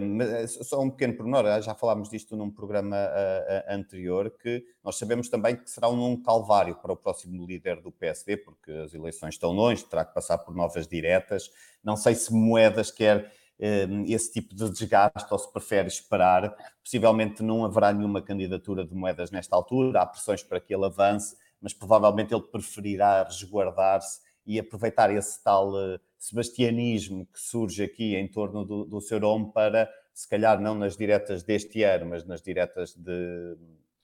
mas 0.00 0.28
é 0.28 0.46
só 0.46 0.80
um 0.80 0.90
pequeno 0.90 1.16
pormenor, 1.16 1.46
ah, 1.46 1.60
já 1.60 1.74
falámos 1.74 2.10
disto 2.10 2.36
num 2.36 2.50
programa 2.50 2.96
ah, 2.96 3.64
ah, 3.68 3.74
anterior, 3.74 4.30
que 4.30 4.64
nós 4.84 4.96
sabemos 4.98 5.28
também 5.28 5.56
que 5.56 5.70
será 5.70 5.88
um 5.88 6.22
calvário 6.22 6.74
para 6.76 6.92
o 6.92 6.96
próximo 6.96 7.46
líder 7.46 7.80
do 7.80 7.90
PSD, 7.90 8.36
porque 8.36 8.70
as 8.70 8.92
eleições 8.92 9.34
estão 9.34 9.50
longe, 9.50 9.84
terá 9.84 10.04
que 10.04 10.14
passar 10.14 10.38
por 10.38 10.54
novas 10.54 10.86
diretas. 10.86 11.50
Não 11.82 11.96
sei 11.96 12.14
se 12.14 12.32
Moedas 12.32 12.90
quer 12.90 13.32
eh, 13.58 13.86
esse 14.08 14.32
tipo 14.32 14.54
de 14.54 14.68
desgaste 14.70 15.32
ou 15.32 15.38
se 15.38 15.50
prefere 15.52 15.88
esperar. 15.88 16.54
Possivelmente 16.82 17.42
não 17.42 17.64
haverá 17.64 17.92
nenhuma 17.92 18.20
candidatura 18.20 18.84
de 18.84 18.94
Moedas 18.94 19.30
nesta 19.30 19.56
altura, 19.56 20.02
há 20.02 20.06
pressões 20.06 20.42
para 20.42 20.60
que 20.60 20.74
ele 20.74 20.84
avance, 20.84 21.36
mas 21.60 21.72
provavelmente 21.72 22.34
ele 22.34 22.42
preferirá 22.42 23.22
resguardar-se 23.22 24.20
e 24.46 24.58
aproveitar 24.58 25.14
esse 25.14 25.42
tal 25.42 25.78
eh, 25.78 25.98
sebastianismo 26.18 27.26
que 27.26 27.40
surge 27.40 27.82
aqui 27.82 28.16
em 28.16 28.28
torno 28.28 28.64
do, 28.64 28.84
do 28.84 29.00
seu 29.00 29.20
nome 29.20 29.52
para, 29.52 29.90
se 30.12 30.28
calhar 30.28 30.60
não 30.60 30.74
nas 30.74 30.96
diretas 30.96 31.42
deste 31.42 31.82
ano, 31.82 32.06
mas 32.06 32.24
nas 32.24 32.42
diretas 32.42 32.94
de, 32.94 33.56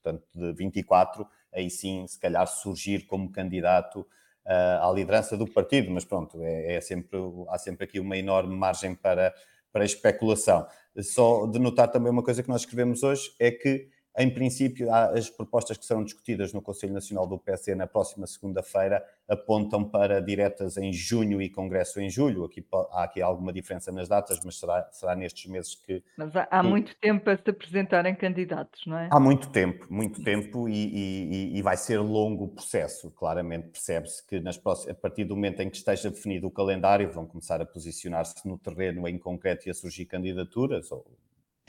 portanto, 0.03 0.27
de 0.35 0.53
24, 0.53 1.27
aí 1.53 1.71
sim, 1.71 2.07
se 2.07 2.19
calhar 2.19 2.47
surgir 2.47 3.07
como 3.07 3.31
candidato 3.31 4.07
ah, 4.47 4.89
à 4.89 4.93
liderança 4.93 5.37
do 5.37 5.47
partido, 5.47 5.91
mas 5.91 6.05
pronto, 6.07 6.43
é, 6.43 6.77
é 6.77 6.81
sempre, 6.81 7.19
há 7.49 7.59
sempre 7.59 7.85
aqui 7.85 8.01
uma 8.01 8.17
enorme 8.17 8.57
margem 8.57 8.95
para, 8.95 9.35
para 9.71 9.85
especulação. 9.85 10.67
Só 11.03 11.47
de 11.47 11.59
notar 11.59 11.91
também 11.91 12.11
uma 12.11 12.23
coisa 12.23 12.43
que 12.43 12.49
nós 12.49 12.63
escrevemos 12.63 13.03
hoje 13.03 13.31
é 13.39 13.51
que 13.51 13.89
em 14.19 14.29
princípio, 14.29 14.93
as 14.93 15.31
propostas 15.31 15.79
que 15.79 15.85
serão 15.85 16.03
discutidas 16.03 16.53
no 16.53 16.61
Conselho 16.61 16.93
Nacional 16.93 17.25
do 17.25 17.39
PSD 17.39 17.77
na 17.77 17.87
próxima 17.87 18.27
segunda-feira 18.27 19.05
apontam 19.29 19.85
para 19.85 20.21
diretas 20.21 20.77
em 20.77 20.93
junho 20.93 21.41
e 21.41 21.49
congresso 21.49 22.01
em 22.01 22.11
julho. 22.11 22.45
Aqui, 22.45 22.67
há 22.91 23.05
aqui 23.05 23.23
alguma 23.23 23.53
diferença 23.53 23.93
nas 23.93 24.09
datas, 24.09 24.41
mas 24.45 24.59
será, 24.59 24.89
será 24.91 25.15
nestes 25.15 25.49
meses 25.49 25.77
que. 25.77 26.03
Mas 26.17 26.35
há, 26.35 26.49
há 26.51 26.63
muito 26.65 26.97
tempo 26.97 27.25
para 27.25 27.37
se 27.37 27.49
apresentarem 27.49 28.13
candidatos, 28.17 28.85
não 28.87 28.99
é? 28.99 29.09
Há 29.09 29.21
muito 29.21 29.51
tempo, 29.51 29.87
muito 29.89 30.21
tempo, 30.25 30.69
e, 30.69 30.73
e, 30.75 31.57
e 31.57 31.63
vai 31.63 31.77
ser 31.77 31.99
longo 31.99 32.45
o 32.45 32.49
processo. 32.49 33.13
Claramente 33.13 33.69
percebe-se 33.69 34.27
que 34.27 34.41
nas 34.41 34.57
próximas, 34.57 34.97
a 34.97 35.01
partir 35.01 35.25
do 35.25 35.37
momento 35.37 35.61
em 35.61 35.71
que 35.71 35.77
esteja 35.77 36.11
definido 36.11 36.49
o 36.49 36.51
calendário, 36.51 37.09
vão 37.13 37.25
começar 37.25 37.63
a 37.63 37.67
posicionar-se 37.67 38.47
no 38.49 38.59
terreno 38.59 39.07
em 39.07 39.17
concreto 39.17 39.69
e 39.69 39.71
a 39.71 39.75
surgir 39.75 40.07
candidaturas, 40.07 40.91
ou 40.91 41.07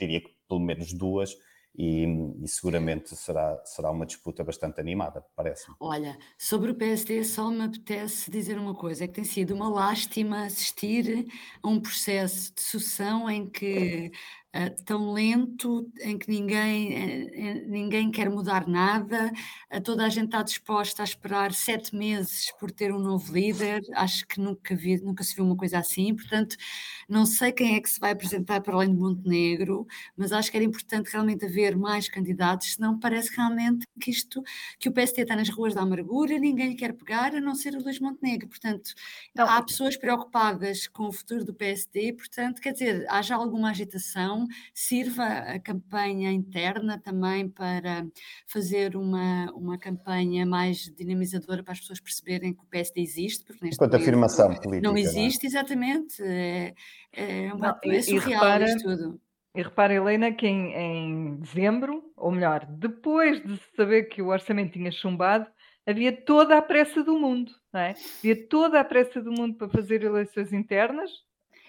diria 0.00 0.20
que 0.20 0.34
pelo 0.48 0.60
menos 0.60 0.92
duas 0.92 1.36
e, 1.74 2.04
e, 2.42 2.48
seguramente 2.48 3.14
será, 3.16 3.60
será 3.64 3.90
uma 3.90 4.04
disputa 4.04 4.42
bastante 4.42 4.80
animada, 4.80 5.24
parece-me. 5.36 5.76
Olha, 5.78 6.18
sobre 6.36 6.72
o 6.72 6.74
PSD, 6.74 7.24
só 7.24 7.50
me 7.50 7.64
apetece 7.64 8.30
dizer 8.30 8.58
uma 8.58 8.74
coisa: 8.74 9.04
é 9.04 9.06
que 9.06 9.14
tem 9.14 9.24
sido 9.24 9.54
uma 9.54 9.68
lástima 9.68 10.44
assistir 10.44 11.26
a 11.62 11.68
um 11.68 11.80
processo 11.80 12.54
de 12.54 12.62
sucessão 12.62 13.30
em 13.30 13.48
que 13.48 14.10
uh, 14.54 14.84
tão 14.84 15.12
lento, 15.12 15.90
em 16.00 16.18
que 16.18 16.28
ninguém, 16.28 16.92
uh, 16.94 17.68
ninguém 17.68 18.10
quer 18.10 18.28
mudar 18.28 18.66
nada, 18.66 19.32
uh, 19.72 19.80
toda 19.80 20.04
a 20.04 20.08
gente 20.08 20.26
está 20.26 20.42
disposta 20.42 21.02
a 21.02 21.04
esperar 21.04 21.52
sete 21.52 21.94
meses 21.94 22.52
por 22.58 22.70
ter 22.70 22.92
um 22.92 22.98
novo 22.98 23.32
líder. 23.32 23.82
Acho 23.94 24.26
que 24.26 24.40
nunca, 24.40 24.74
vi, 24.74 25.00
nunca 25.00 25.22
se 25.24 25.34
viu 25.34 25.44
uma 25.44 25.56
coisa 25.56 25.78
assim. 25.78 26.14
Portanto, 26.14 26.56
não 27.08 27.26
sei 27.26 27.52
quem 27.52 27.76
é 27.76 27.80
que 27.80 27.90
se 27.90 28.00
vai 28.00 28.12
apresentar 28.12 28.60
para 28.60 28.74
além 28.74 28.92
de 28.92 29.00
Montenegro, 29.00 29.86
mas 30.16 30.32
acho 30.32 30.50
que 30.50 30.56
era 30.56 30.64
importante 30.64 31.10
realmente 31.10 31.44
haver 31.44 31.76
mais 31.76 32.08
candidatos, 32.08 32.74
senão 32.74 32.98
parece 32.98 33.34
realmente 33.36 33.86
que 34.00 34.10
isto, 34.10 34.42
que 34.78 34.88
o 34.88 34.92
PST 34.92 35.20
está 35.22 35.36
nas 35.36 35.48
ruas 35.48 35.74
da 35.74 35.82
amargura, 35.82 36.38
ninguém 36.38 36.70
lhe 36.70 36.74
quer 36.74 36.92
pegar, 36.94 37.34
a 37.34 37.40
não 37.40 37.54
ser 37.54 37.74
o 37.74 37.82
Luís 37.82 37.98
Montenegro. 38.00 38.48
Portanto, 38.48 38.92
não. 39.34 39.48
há 39.48 39.62
pessoas 39.62 39.96
preocupadas 39.96 40.86
com 40.88 41.08
o 41.08 41.12
futuro 41.12 41.44
do 41.44 41.54
PSD, 41.54 42.12
portanto, 42.12 42.60
quer 42.60 42.72
dizer, 42.72 43.06
haja 43.08 43.34
alguma 43.34 43.70
agitação 43.70 44.39
sirva 44.74 45.24
a 45.24 45.58
campanha 45.58 46.30
interna 46.30 46.98
também 46.98 47.48
para 47.48 48.06
fazer 48.46 48.96
uma, 48.96 49.50
uma 49.52 49.78
campanha 49.78 50.44
mais 50.46 50.92
dinamizadora 50.96 51.62
para 51.62 51.72
as 51.72 51.80
pessoas 51.80 52.00
perceberem 52.00 52.52
que 52.52 52.62
o 52.62 52.66
PSD 52.66 53.00
existe, 53.00 53.44
porque 53.44 53.64
neste 53.64 53.76
Enquanto 53.76 53.94
afirmação 53.94 54.54
política. 54.54 54.80
Não 54.80 54.96
existe, 54.96 55.44
não 55.44 55.48
é? 55.48 55.60
exatamente. 55.60 56.22
É, 56.22 56.74
é, 57.12 57.52
uma, 57.52 57.78
não, 57.84 57.92
é 57.92 58.02
surreal 58.02 58.42
repara, 58.42 58.64
isto 58.64 58.82
tudo. 58.82 59.20
E 59.54 59.62
repara, 59.62 59.94
Helena, 59.94 60.32
que 60.32 60.46
em, 60.46 60.72
em 60.74 61.36
dezembro, 61.36 62.12
ou 62.16 62.30
melhor, 62.30 62.66
depois 62.66 63.42
de 63.42 63.60
saber 63.74 64.04
que 64.04 64.22
o 64.22 64.28
orçamento 64.28 64.72
tinha 64.72 64.92
chumbado, 64.92 65.46
havia 65.86 66.12
toda 66.12 66.56
a 66.56 66.62
pressa 66.62 67.02
do 67.02 67.18
mundo, 67.18 67.52
não 67.72 67.80
é? 67.80 67.94
Havia 68.18 68.48
toda 68.48 68.78
a 68.80 68.84
pressa 68.84 69.20
do 69.20 69.32
mundo 69.32 69.56
para 69.56 69.68
fazer 69.68 70.04
eleições 70.04 70.52
internas, 70.52 71.10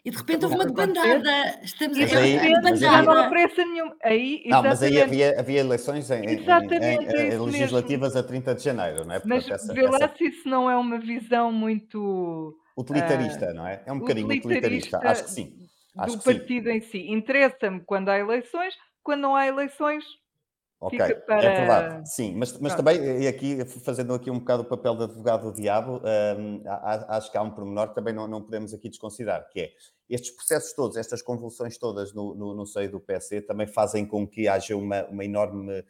e 0.04 0.10
de 0.10 0.18
repente 0.18 0.46
houve 0.46 0.56
uma 0.56 0.66
debandada. 0.66 1.60
Estamos 1.62 1.98
a 2.00 2.06
ver 2.06 2.40
uma 2.40 2.72
debandada. 2.72 3.04
Não 3.04 3.14
há 3.14 3.30
pressa 3.30 3.64
nenhuma. 3.64 3.96
Aí, 4.04 4.44
não, 4.48 4.64
mas 4.64 4.82
aí 4.82 5.00
havia, 5.00 5.40
havia 5.40 5.60
eleições 5.60 6.10
em, 6.10 6.26
em, 6.26 6.40
em, 6.40 7.34
em 7.34 7.40
legislativas 7.40 8.16
mesmo. 8.16 8.20
a 8.20 8.24
30 8.24 8.56
de 8.56 8.64
janeiro, 8.64 9.06
não 9.06 9.16
é? 9.16 9.20
Portanto, 9.20 9.28
mas 9.28 9.50
essa, 9.50 9.74
vê 9.74 9.84
lá 9.84 9.98
essa... 9.98 10.16
se 10.18 10.24
isso 10.26 10.50
não 10.50 10.70
é 10.70 10.76
uma 10.76 11.00
visão 11.00 11.52
muito. 11.52 12.58
Utilitarista, 12.76 13.52
uh, 13.52 13.54
não 13.54 13.68
é? 13.68 13.84
É 13.86 13.94
um 13.94 14.00
bocadinho 14.00 14.28
utilitarista, 14.28 14.98
acho 15.04 15.26
que 15.26 15.30
sim. 15.30 15.54
Acho 15.98 16.18
do 16.18 16.24
partido 16.24 16.70
sim. 16.70 16.76
em 16.76 16.82
si. 16.82 17.12
Interessa-me 17.12 17.82
quando 17.82 18.10
há 18.10 18.18
eleições, 18.18 18.74
quando 19.04 19.22
não 19.22 19.36
há 19.36 19.46
eleições, 19.46 20.04
Ok, 20.82 21.00
é 21.00 21.14
para... 21.14 21.44
é 21.44 21.56
verdade, 21.60 22.10
sim, 22.10 22.34
mas, 22.36 22.58
mas 22.58 22.74
também, 22.74 23.22
e 23.22 23.28
aqui, 23.28 23.64
fazendo 23.66 24.16
aqui 24.16 24.32
um 24.32 24.40
bocdo 24.40 24.64
o 24.64 24.66
papel 24.66 24.96
de 24.96 25.04
advogado 25.04 25.52
do 25.52 25.54
diabo, 25.54 26.02
um, 26.40 26.64
acho 27.08 27.32
que 27.32 27.38
há 27.38 27.42
um 27.44 27.52
pormenor 27.52 27.90
que 27.90 27.96
também 27.96 28.16
não, 28.16 28.28
não 28.28 28.42
podemos 28.42 28.74
aqui 28.74 28.90
desconsiderar, 28.90 29.48
que 29.52 29.60
é, 29.60 29.72
estes 30.10 30.32
processos 30.32 30.74
todos, 30.74 30.98
estas 30.98 31.22
convulsões 31.22 31.78
todas 31.78 32.16
no, 32.16 32.34
no, 32.34 32.56
no 32.56 32.66
seio 32.66 32.90
do 32.90 33.00
PC 33.00 33.44
também 33.44 33.68
fazem 33.68 34.08
com 34.08 34.28
que 34.28 34.48
haja 34.48 34.76
uma, 34.76 35.06
uma 35.06 35.24
enorme, 35.24 35.86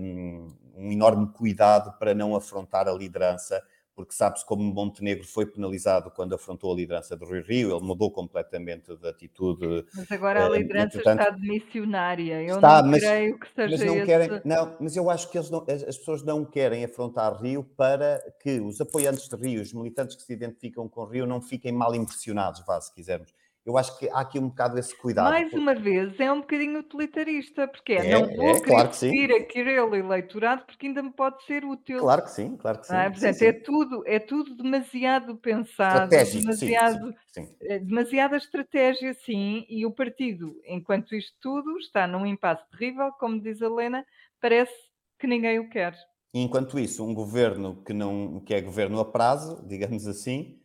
um, 0.00 0.46
um 0.76 0.92
enorme 0.92 1.32
cuidado 1.32 1.98
para 1.98 2.14
não 2.14 2.36
afrontar 2.36 2.86
a 2.86 2.92
liderança 2.92 3.60
porque 3.98 4.14
sabe-se 4.14 4.46
como 4.46 4.62
Montenegro 4.62 5.26
foi 5.26 5.44
penalizado 5.44 6.08
quando 6.12 6.32
afrontou 6.32 6.72
a 6.72 6.76
liderança 6.76 7.16
do 7.16 7.24
Rio 7.24 7.42
Rio, 7.42 7.76
ele 7.76 7.84
mudou 7.84 8.12
completamente 8.12 8.94
de 8.94 9.08
atitude. 9.08 9.84
Mas 9.92 10.12
agora 10.12 10.46
a 10.46 10.46
eh, 10.46 10.58
liderança 10.60 10.98
está 10.98 11.30
demissionária, 11.30 12.40
eu 12.44 12.54
está, 12.54 12.80
não 12.80 12.92
mas, 12.92 13.02
creio 13.02 13.40
que 13.40 13.48
seja 13.56 13.76
mas 13.76 13.84
não 13.84 13.96
esse... 13.96 14.06
querem, 14.06 14.40
Não, 14.44 14.76
mas 14.78 14.94
eu 14.94 15.10
acho 15.10 15.28
que 15.28 15.50
não, 15.50 15.64
as, 15.68 15.82
as, 15.82 15.98
pessoas 15.98 16.22
não 16.22 16.44
querem 16.44 16.84
afrontar 16.84 17.42
Rio 17.42 17.64
para 17.76 18.22
que 18.40 18.60
os 18.60 18.80
apoiantes 18.80 19.28
de 19.28 19.34
Rio, 19.34 19.60
os 19.60 19.72
militantes 19.72 20.14
que 20.14 20.22
se 20.22 20.32
identificam 20.32 20.88
com 20.88 21.04
Rio, 21.04 21.26
não 21.26 21.42
fiquem 21.42 21.72
mal 21.72 21.92
impressionados, 21.92 22.64
vá, 22.64 22.80
se 22.80 22.94
quisermos. 22.94 23.34
Eu 23.68 23.76
acho 23.76 23.98
que 23.98 24.08
há 24.08 24.20
aqui 24.20 24.38
um 24.38 24.48
bocado 24.48 24.78
esse 24.78 24.96
cuidado. 24.96 25.28
Mais 25.28 25.52
uma 25.52 25.74
vez, 25.74 26.18
é 26.18 26.32
um 26.32 26.40
bocadinho 26.40 26.78
utilitarista, 26.78 27.68
porque 27.68 27.92
é, 27.92 28.02
não 28.02 28.26
vou 28.34 28.56
é, 28.56 28.60
claro 28.62 28.94
seguir 28.94 29.30
aquele 29.30 29.72
eleitorado 29.74 30.64
porque 30.64 30.86
ainda 30.86 31.02
me 31.02 31.12
pode 31.12 31.44
ser 31.44 31.66
útil. 31.66 31.98
Claro 31.98 32.22
que 32.22 32.30
sim, 32.30 32.56
claro 32.56 32.78
que 32.78 32.86
sim. 32.86 32.94
Ah, 32.94 33.10
portanto, 33.10 33.34
sim, 33.34 33.44
é. 33.44 33.52
Tudo, 33.52 34.02
é 34.06 34.18
tudo 34.18 34.54
demasiado 34.54 35.36
pensado, 35.36 36.08
demasiado, 36.08 37.14
sim, 37.26 37.46
é 37.60 37.78
demasiada 37.78 38.38
estratégia, 38.38 39.12
sim, 39.12 39.66
e 39.68 39.84
o 39.84 39.92
partido, 39.92 40.58
enquanto 40.64 41.14
isto 41.14 41.36
tudo, 41.38 41.76
está 41.76 42.06
num 42.06 42.24
impasse 42.24 42.62
terrível, 42.70 43.12
como 43.20 43.38
diz 43.38 43.60
a 43.60 43.66
Helena, 43.66 44.02
parece 44.40 44.72
que 45.18 45.26
ninguém 45.26 45.58
o 45.58 45.68
quer. 45.68 45.94
enquanto 46.32 46.78
isso, 46.78 47.04
um 47.04 47.12
governo 47.12 47.82
que, 47.84 47.92
não, 47.92 48.40
que 48.40 48.54
é 48.54 48.62
governo 48.62 48.98
a 48.98 49.04
prazo, 49.04 49.62
digamos 49.68 50.06
assim, 50.06 50.58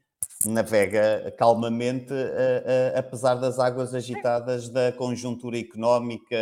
navega 0.46 1.34
calmamente, 1.38 2.14
uh, 2.14 2.16
uh, 2.16 2.98
apesar 2.98 3.36
das 3.36 3.60
águas 3.60 3.94
agitadas 3.94 4.70
da 4.70 4.92
conjuntura 4.92 5.58
económica, 5.58 6.36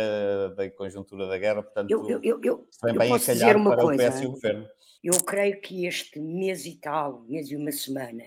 da 0.56 0.70
conjuntura 0.70 1.26
da 1.26 1.38
guerra. 1.38 1.62
Portanto, 1.62 1.90
eu, 1.90 2.08
eu, 2.08 2.20
eu, 2.22 2.40
eu, 2.42 2.94
bem 2.94 3.08
posso 3.08 3.32
dizer 3.32 3.56
uma 3.56 3.70
para 3.70 3.82
coisa, 3.82 4.08
o 4.08 4.10
PS 4.10 4.20
e 4.20 4.26
o 4.26 4.30
governo. 4.30 4.68
Eu 5.02 5.24
creio 5.24 5.60
que 5.60 5.86
este 5.86 6.20
mês 6.20 6.64
e 6.66 6.76
tal, 6.76 7.22
mês 7.22 7.50
e 7.50 7.56
uma 7.56 7.72
semana, 7.72 8.24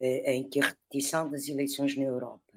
uh, 0.00 0.04
em 0.04 0.48
que 0.48 0.60
a 0.60 0.66
repetição 0.66 1.30
das 1.30 1.48
eleições 1.48 1.96
na 1.96 2.04
Europa 2.04 2.52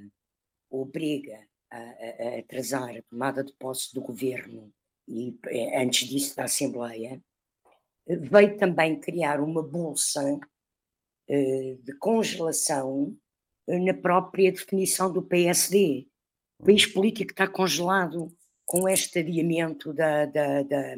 obriga 0.70 1.40
a, 1.72 1.78
a, 1.78 1.82
a 1.82 2.40
atrasar 2.40 2.96
a 2.96 3.02
tomada 3.10 3.44
de 3.44 3.54
posse 3.54 3.94
do 3.94 4.02
governo 4.02 4.72
e 5.08 5.40
antes 5.74 6.08
disso 6.08 6.36
da 6.36 6.44
Assembleia, 6.44 7.22
veio 8.08 8.58
também 8.58 9.00
criar 9.00 9.40
uma 9.40 9.64
bolsa 9.64 10.22
eh, 10.30 10.40
de 11.28 11.94
congelação 12.00 13.16
eh, 13.68 13.80
na 13.80 13.94
própria 13.94 14.52
definição 14.52 15.12
do 15.12 15.22
PSD. 15.22 16.08
O 16.60 16.66
país 16.66 16.86
uhum. 16.86 16.94
político 16.94 17.32
está 17.32 17.48
congelado 17.48 18.36
com 18.66 18.88
este 18.88 19.20
adiamento 19.20 19.94
da, 19.94 20.26
da, 20.26 20.64
da, 20.64 20.96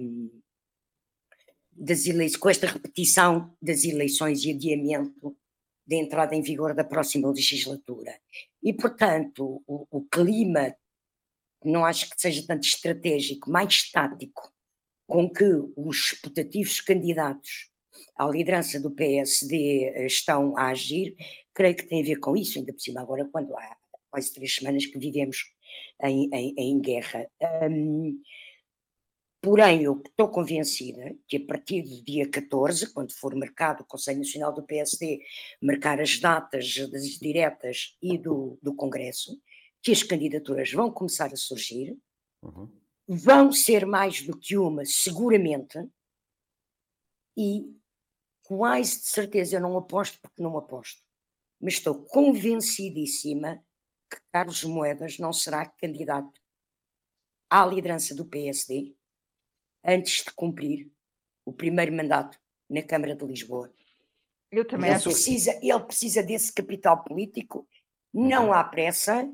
das 1.71 2.05
eleições, 2.05 2.37
com 2.37 2.49
esta 2.49 2.67
repetição 2.67 3.55
das 3.61 3.83
eleições 3.83 4.43
e 4.43 4.51
adiamento 4.51 5.35
da 5.85 5.95
entrada 5.95 6.35
em 6.35 6.41
vigor 6.41 6.75
da 6.75 6.83
próxima 6.83 7.29
legislatura. 7.31 8.19
E, 8.61 8.71
portanto, 8.73 9.63
o, 9.65 9.87
o 9.89 10.01
clima, 10.03 10.75
não 11.63 11.83
acho 11.83 12.09
que 12.09 12.19
seja 12.19 12.45
tanto 12.45 12.67
estratégico, 12.67 13.49
mais 13.49 13.73
estático, 13.73 14.53
com 15.07 15.27
que 15.27 15.45
os 15.75 16.11
putativos 16.21 16.79
candidatos 16.81 17.71
à 18.15 18.25
liderança 18.27 18.79
do 18.79 18.91
PSD 18.91 19.85
eh, 19.85 20.05
estão 20.05 20.57
a 20.57 20.67
agir, 20.69 21.15
creio 21.53 21.75
que 21.75 21.87
tem 21.87 22.01
a 22.01 22.05
ver 22.05 22.17
com 22.17 22.35
isso, 22.35 22.57
ainda 22.57 22.73
por 22.73 22.79
cima 22.79 23.01
agora 23.01 23.27
quando 23.31 23.55
há 23.57 23.77
quase 24.09 24.33
três 24.33 24.55
semanas 24.55 24.85
que 24.85 24.97
vivemos 24.97 25.43
em, 26.03 26.29
em, 26.33 26.53
em 26.57 26.79
guerra. 26.81 27.29
Um, 27.69 28.21
porém, 29.41 29.83
eu 29.83 30.01
estou 30.05 30.29
convencida 30.29 31.15
que 31.27 31.37
a 31.37 31.45
partir 31.45 31.83
do 31.83 32.03
dia 32.03 32.29
14, 32.29 32.93
quando 32.93 33.13
for 33.13 33.35
marcado 33.35 33.83
o 33.83 33.85
Conselho 33.85 34.19
Nacional 34.19 34.53
do 34.53 34.63
PSD, 34.63 35.21
marcar 35.61 35.99
as 35.99 36.19
datas 36.19 36.75
das 36.91 37.03
diretas 37.19 37.97
e 38.01 38.17
do, 38.17 38.57
do 38.61 38.75
Congresso, 38.75 39.39
que 39.81 39.91
as 39.91 40.03
candidaturas 40.03 40.71
vão 40.71 40.91
começar 40.91 41.31
a 41.31 41.37
surgir, 41.37 41.97
uhum. 42.43 42.69
vão 43.07 43.51
ser 43.51 43.85
mais 43.85 44.21
do 44.21 44.37
que 44.37 44.57
uma, 44.57 44.83
seguramente, 44.85 45.79
e 47.37 47.78
quase 48.49 49.01
de 49.01 49.05
certeza, 49.05 49.57
eu 49.57 49.61
não 49.61 49.77
aposto 49.77 50.19
porque 50.19 50.41
não 50.41 50.57
aposto, 50.57 51.03
mas 51.61 51.75
estou 51.75 52.03
convencidíssima 52.05 53.63
que 54.09 54.17
Carlos 54.33 54.63
Moedas 54.63 55.19
não 55.19 55.31
será 55.31 55.67
candidato 55.67 56.41
à 57.47 57.63
liderança 57.63 58.15
do 58.15 58.25
PSD 58.25 58.95
antes 59.85 60.23
de 60.23 60.31
cumprir 60.31 60.91
o 61.45 61.53
primeiro 61.53 61.93
mandato 61.93 62.39
na 62.67 62.81
Câmara 62.81 63.15
de 63.15 63.23
Lisboa. 63.23 63.71
Eu 64.51 64.67
também 64.67 64.89
ele 64.89 64.95
acho. 64.95 65.11
Precisa, 65.11 65.59
ele 65.61 65.79
precisa 65.81 66.23
desse 66.23 66.51
capital 66.51 67.03
político, 67.03 67.67
não 68.11 68.47
uhum. 68.47 68.53
há 68.53 68.63
pressa. 68.63 69.31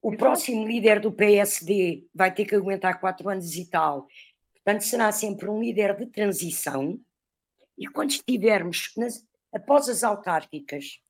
O 0.00 0.16
próximo 0.16 0.64
líder 0.64 1.00
do 1.00 1.10
PSD 1.10 2.06
vai 2.14 2.32
ter 2.32 2.44
que 2.44 2.54
aguentar 2.54 3.00
quatro 3.00 3.28
anos 3.28 3.56
e 3.56 3.68
tal. 3.68 4.06
Portanto, 4.54 4.82
será 4.82 5.10
sempre 5.10 5.48
um 5.48 5.60
líder 5.60 5.96
de 5.96 6.06
transição 6.06 7.03
e 7.76 7.86
quando 7.88 8.10
estivermos 8.10 8.92
nas, 8.96 9.26
após 9.52 9.88
as 9.88 10.04
autárquicas, 10.04 11.00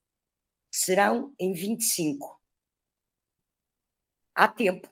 serão 0.73 1.35
em 1.39 1.53
25. 1.53 2.41
Há 4.35 4.49
tempo 4.49 4.89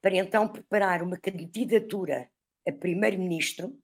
para 0.00 0.16
então 0.16 0.48
preparar 0.48 1.02
uma 1.02 1.16
candidatura 1.16 2.28
a 2.66 2.72
primeiro-ministro 2.72 3.78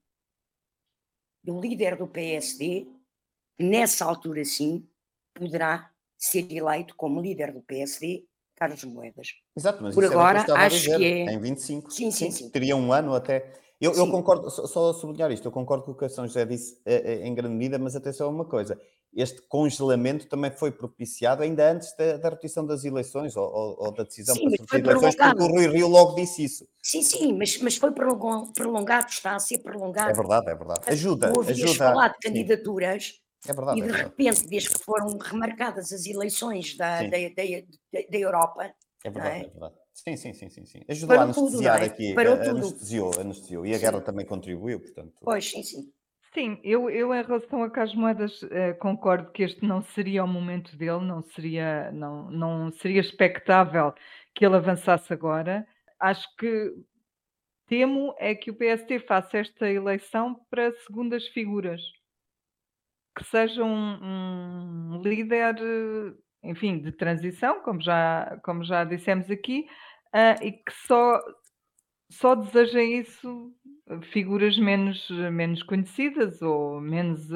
do 1.44 1.60
líder 1.60 1.96
do 1.96 2.08
PSD, 2.08 2.86
que 3.56 3.64
nessa 3.64 4.04
altura 4.04 4.44
sim 4.44 4.88
poderá 5.32 5.92
ser 6.16 6.50
eleito 6.52 6.96
como 6.96 7.20
líder 7.20 7.52
do 7.52 7.62
PSD, 7.62 8.26
Carlos 8.56 8.82
Moedas. 8.82 9.28
Exato, 9.56 9.80
mas 9.82 9.94
Por 9.94 10.02
isso 10.02 10.12
agora, 10.12 10.40
acho 10.56 10.76
dizer, 10.76 10.98
que 10.98 11.04
é- 11.04 11.32
Em 11.32 11.40
25. 11.40 11.90
Sim, 11.92 12.10
sim, 12.10 12.30
sim. 12.32 12.50
Teria 12.50 12.76
um 12.76 12.92
ano 12.92 13.14
até. 13.14 13.52
Eu, 13.80 13.94
eu 13.94 14.10
concordo, 14.10 14.50
só, 14.50 14.66
só 14.66 14.90
a 14.90 14.94
sublinhar 14.94 15.30
isto, 15.30 15.46
eu 15.46 15.52
concordo 15.52 15.84
com 15.84 15.92
o 15.92 15.94
que 15.96 16.04
a 16.04 16.08
São 16.08 16.26
José 16.26 16.44
disse 16.44 16.80
eh, 16.84 17.12
eh, 17.22 17.26
em 17.26 17.32
grande 17.34 17.54
medida, 17.54 17.78
mas 17.78 17.94
atenção 17.94 18.26
a 18.26 18.30
uma 18.30 18.44
coisa: 18.44 18.80
este 19.14 19.40
congelamento 19.42 20.26
também 20.28 20.50
foi 20.50 20.72
propiciado 20.72 21.42
ainda 21.44 21.70
antes 21.72 21.94
da, 21.96 22.16
da 22.16 22.28
repetição 22.30 22.66
das 22.66 22.84
eleições 22.84 23.36
ou, 23.36 23.44
ou- 23.44 23.76
ou 23.86 23.92
da 23.92 24.02
decisão 24.02 24.34
Sim, 24.34 24.48
para 24.66 24.78
eleições, 24.80 25.14
porque 25.14 25.28
o 25.28 25.34
prolongado. 25.34 25.46
Rui 25.54 25.66
Rio 25.68 25.86
logo 25.88 26.14
disse 26.16 26.42
isso. 26.44 26.66
Sim, 26.82 27.02
sim, 27.02 27.32
mas, 27.38 27.56
mas 27.58 27.76
foi 27.76 27.92
prolongado, 27.92 28.52
prolongado, 28.52 29.08
está 29.10 29.36
a 29.36 29.38
ser 29.38 29.58
prolongado. 29.58 30.10
É 30.10 30.14
verdade, 30.14 30.50
é 30.50 30.54
verdade. 30.56 30.80
Ajuda, 30.88 31.28
Tu 31.30 31.36
ouvias 31.36 31.60
ajuda. 31.60 31.84
falar 31.84 32.08
de 32.08 32.18
candidaturas 32.18 33.12
é 33.46 33.52
verdade, 33.52 33.78
e 33.78 33.82
é 33.82 33.86
de 33.86 33.92
verdade. 33.92 34.10
repente, 34.10 34.48
desde 34.48 34.70
que 34.70 34.84
foram 34.84 35.16
remarcadas 35.18 35.92
as 35.92 36.04
eleições 36.04 36.76
da, 36.76 37.02
da, 37.02 37.08
da- 37.10 38.06
da 38.10 38.18
Europa, 38.18 38.72
É 39.04 39.10
verdade, 39.10 39.36
é? 39.42 39.46
é 39.46 39.50
verdade. 39.50 39.74
Sim, 40.04 40.16
sim, 40.16 40.32
sim, 40.32 40.48
sim, 40.48 40.64
sim. 40.64 40.80
Ajudou 40.88 41.18
a 41.18 41.18
Parou 41.18 41.34
tudo, 41.34 41.50
anestesiar 41.52 41.76
não 41.78 41.82
é? 41.82 41.88
aqui, 41.88 42.14
Parou 42.14 42.32
a- 42.34 42.36
tudo. 42.36 42.50
anestesiou, 42.50 43.18
anestesiou. 43.18 43.66
E 43.66 43.74
a 43.74 43.78
Sim. 43.78 43.84
guerra 43.84 44.00
também 44.00 44.24
contribuiu, 44.26 44.80
portanto. 44.80 45.14
pois, 45.24 45.44
sim, 45.50 45.62
sim. 45.62 45.92
Sim, 46.34 46.60
eu, 46.62 46.88
eu 46.90 47.12
em 47.14 47.22
relação 47.22 47.62
a 47.62 47.70
Carlos 47.70 47.94
Moedas 47.94 48.42
eh, 48.50 48.74
concordo 48.74 49.30
que 49.32 49.42
este 49.42 49.64
não 49.66 49.82
seria 49.82 50.22
o 50.24 50.28
momento 50.28 50.76
dele, 50.76 51.00
não 51.04 51.22
seria, 51.22 51.90
não, 51.90 52.30
não 52.30 52.70
seria 52.72 53.00
expectável 53.00 53.92
que 54.34 54.44
ele 54.44 54.54
avançasse 54.56 55.12
agora. 55.12 55.66
Acho 55.98 56.28
que 56.36 56.74
temo 57.68 58.14
é 58.18 58.34
que 58.34 58.50
o 58.50 58.54
PST 58.56 59.00
faça 59.00 59.38
esta 59.38 59.70
eleição 59.70 60.40
para 60.50 60.72
segundas 60.86 61.26
figuras, 61.28 61.80
que 63.16 63.24
seja 63.24 63.64
um, 63.64 64.94
um 64.96 65.02
líder, 65.02 65.56
eh, 65.58 66.14
enfim, 66.50 66.78
de 66.78 66.92
transição, 66.92 67.60
como 67.62 67.80
já, 67.80 68.38
como 68.44 68.62
já 68.64 68.84
dissemos 68.84 69.30
aqui, 69.30 69.66
ah, 70.12 70.38
e 70.42 70.52
que 70.52 70.72
só, 70.86 71.20
só 72.10 72.34
desejem 72.34 73.00
isso 73.00 73.54
figuras 74.12 74.58
menos, 74.58 75.08
menos 75.10 75.62
conhecidas 75.62 76.42
ou 76.42 76.80
menos 76.80 77.30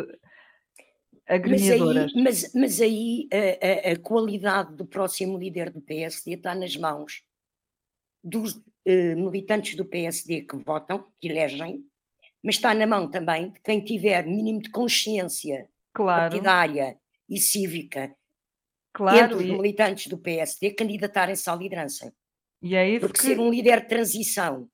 eh, 1.26 1.38
Mas 1.44 1.68
aí, 1.70 2.10
mas, 2.14 2.52
mas 2.54 2.80
aí 2.80 3.28
a, 3.32 3.88
a- 3.90 3.92
a 3.92 3.98
qualidade 3.98 4.76
do 4.76 4.86
próximo 4.86 5.38
líder 5.38 5.70
do 5.70 5.80
PSD 5.80 6.34
está 6.34 6.54
nas 6.54 6.76
mãos 6.76 7.22
dos 8.22 8.60
eh, 8.84 9.14
militantes 9.14 9.74
do 9.76 9.84
PSD 9.84 10.42
que 10.42 10.56
votam, 10.56 11.06
que 11.20 11.28
elegem, 11.28 11.84
mas 12.42 12.56
está 12.56 12.74
na 12.74 12.86
mão 12.86 13.10
também 13.10 13.50
de 13.52 13.60
quem 13.60 13.84
tiver 13.84 14.26
mínimo 14.26 14.62
de 14.62 14.70
consciência 14.70 15.68
Claro, 15.92 16.34
partidária 16.40 16.98
e 17.28 17.38
cívica 17.38 18.14
entre 19.10 19.34
claro, 19.34 19.36
os 19.36 19.44
e, 19.44 19.50
militantes 19.50 20.06
do 20.08 20.18
PSD 20.18 20.72
candidatarem-se 20.72 21.48
à 21.50 21.54
liderança. 21.56 22.14
E 22.62 22.76
é 22.76 22.88
isso 22.88 23.00
Porque 23.00 23.20
que 23.20 23.26
ser 23.26 23.40
um 23.40 23.50
líder 23.50 23.80
de 23.80 23.88
transição 23.88 24.68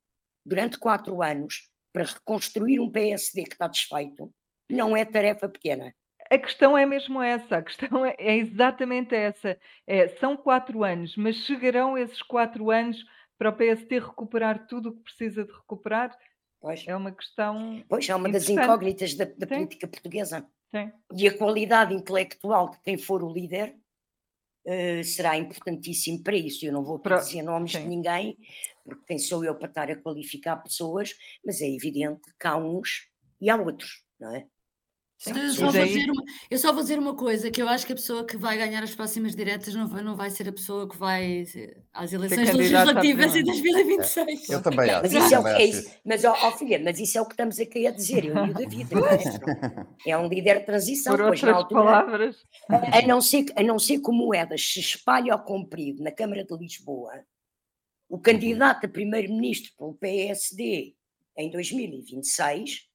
durante 0.45 0.77
quatro 0.77 1.21
anos 1.23 1.69
para 1.91 2.03
reconstruir 2.03 2.79
um 2.79 2.91
PSD 2.91 3.43
que 3.43 3.53
está 3.53 3.67
desfeito 3.67 4.31
não 4.69 4.95
é 4.95 5.03
tarefa 5.03 5.49
pequena. 5.49 5.93
A 6.29 6.37
questão 6.37 6.77
é 6.77 6.85
mesmo 6.85 7.21
essa, 7.21 7.57
a 7.57 7.61
questão 7.63 8.05
é, 8.05 8.15
é 8.19 8.37
exatamente 8.37 9.15
essa. 9.15 9.57
É, 9.87 10.09
são 10.19 10.37
quatro 10.37 10.83
anos, 10.83 11.15
mas 11.17 11.37
chegarão 11.37 11.97
esses 11.97 12.21
quatro 12.21 12.69
anos 12.69 13.03
para 13.35 13.49
o 13.49 13.53
PST 13.53 13.99
recuperar 13.99 14.67
tudo 14.67 14.89
o 14.89 14.95
que 14.95 15.03
precisa 15.03 15.43
de 15.43 15.51
recuperar? 15.51 16.15
Pois, 16.61 16.85
É 16.87 16.95
uma 16.95 17.11
questão. 17.11 17.83
pois 17.87 18.07
é 18.07 18.13
uma 18.13 18.29
das 18.29 18.47
incógnitas 18.49 19.15
da, 19.15 19.25
da 19.25 19.47
política 19.47 19.87
portuguesa. 19.87 20.45
Sim. 20.69 20.91
E 21.15 21.27
a 21.27 21.35
qualidade 21.35 21.95
intelectual 21.95 22.69
de 22.69 22.79
quem 22.81 22.97
for 22.97 23.23
o 23.23 23.33
líder 23.33 23.75
eh, 24.71 25.03
será 25.03 25.35
importantíssimo 25.35 26.21
para 26.23 26.35
isso. 26.35 26.63
Eu 26.65 26.71
não 26.73 26.83
vou 26.83 26.99
Para- 26.99 27.17
dizer 27.17 27.41
nomes 27.41 27.71
sim. 27.71 27.79
de 27.81 27.87
ninguém, 27.87 28.37
porque 28.85 29.03
quem 29.07 29.17
sou 29.17 29.43
eu 29.43 29.55
para 29.55 29.67
estar 29.67 29.89
a 29.89 29.95
qualificar 29.95 30.57
pessoas, 30.57 31.13
mas 31.43 31.59
é 31.61 31.67
evidente 31.67 32.21
que 32.39 32.47
há 32.47 32.55
uns 32.55 33.07
e 33.41 33.49
há 33.49 33.55
outros, 33.55 34.03
não 34.19 34.35
é? 34.35 34.45
Sim. 35.21 35.33
Eu 35.37 35.49
só, 35.53 35.63
vou 35.65 35.73
daí- 35.73 36.09
uma, 36.09 36.23
eu 36.49 36.57
só 36.57 36.71
vou 36.71 36.81
dizer 36.81 36.97
uma 36.97 37.13
coisa, 37.13 37.51
que 37.51 37.61
eu 37.61 37.67
acho 37.67 37.85
que 37.85 37.91
a 37.91 37.95
pessoa 37.95 38.25
que 38.25 38.37
vai 38.37 38.57
ganhar 38.57 38.81
as 38.81 38.95
próximas 38.95 39.35
diretas 39.35 39.75
não 39.75 39.85
vai, 39.85 40.01
não 40.01 40.15
vai 40.15 40.29
ser 40.31 40.47
a 40.47 40.51
pessoa 40.53 40.87
que 40.87 40.95
vai 40.95 41.43
ser- 41.45 41.83
às 41.91 42.13
eleições 42.13 42.53
legislativas 42.53 43.35
em 43.35 43.43
primeira. 43.43 43.83
2026. 43.83 44.49
Eu 44.49 44.63
também 44.63 44.89
acho. 44.89 45.01
Mas 45.01 45.11
isso 45.11 45.35
é 45.35 45.39
o 45.41 45.47
é 45.47 45.65
isso. 45.65 45.91
Mas, 46.05 46.23
ó, 46.23 46.31
ó, 46.31 46.51
filha, 46.53 46.79
mas 46.81 46.97
isso 47.01 47.17
é 47.17 47.21
o 47.21 47.25
que 47.25 47.33
estamos 47.33 47.59
aqui 47.59 47.85
a 47.85 47.91
dizer, 47.91 48.23
eu 48.23 48.45
e 48.45 48.49
o 48.49 48.53
David. 48.53 48.87
é? 48.93 49.89
É 50.11 50.17
um 50.17 50.29
líder 50.29 50.59
de 50.59 50.65
transição, 50.65 51.11
Por 51.17 51.25
pois 51.27 51.43
outras 51.43 51.53
altura, 51.57 51.81
palavras, 51.83 52.37
a 52.69 53.01
não, 53.05 53.19
ser, 53.19 53.45
a 53.57 53.61
não 53.61 53.77
ser 53.77 53.99
que 53.99 54.09
o 54.09 54.13
Moedas 54.13 54.61
se 54.71 54.79
espalhe 54.79 55.29
ao 55.29 55.43
comprido 55.43 56.01
na 56.01 56.11
Câmara 56.11 56.45
de 56.45 56.57
Lisboa, 56.57 57.11
o 58.07 58.17
candidato 58.17 58.85
a 58.85 58.89
primeiro-ministro 58.89 59.73
pelo 59.77 59.93
PSD 59.95 60.95
em 61.37 61.51
2026 61.51 62.87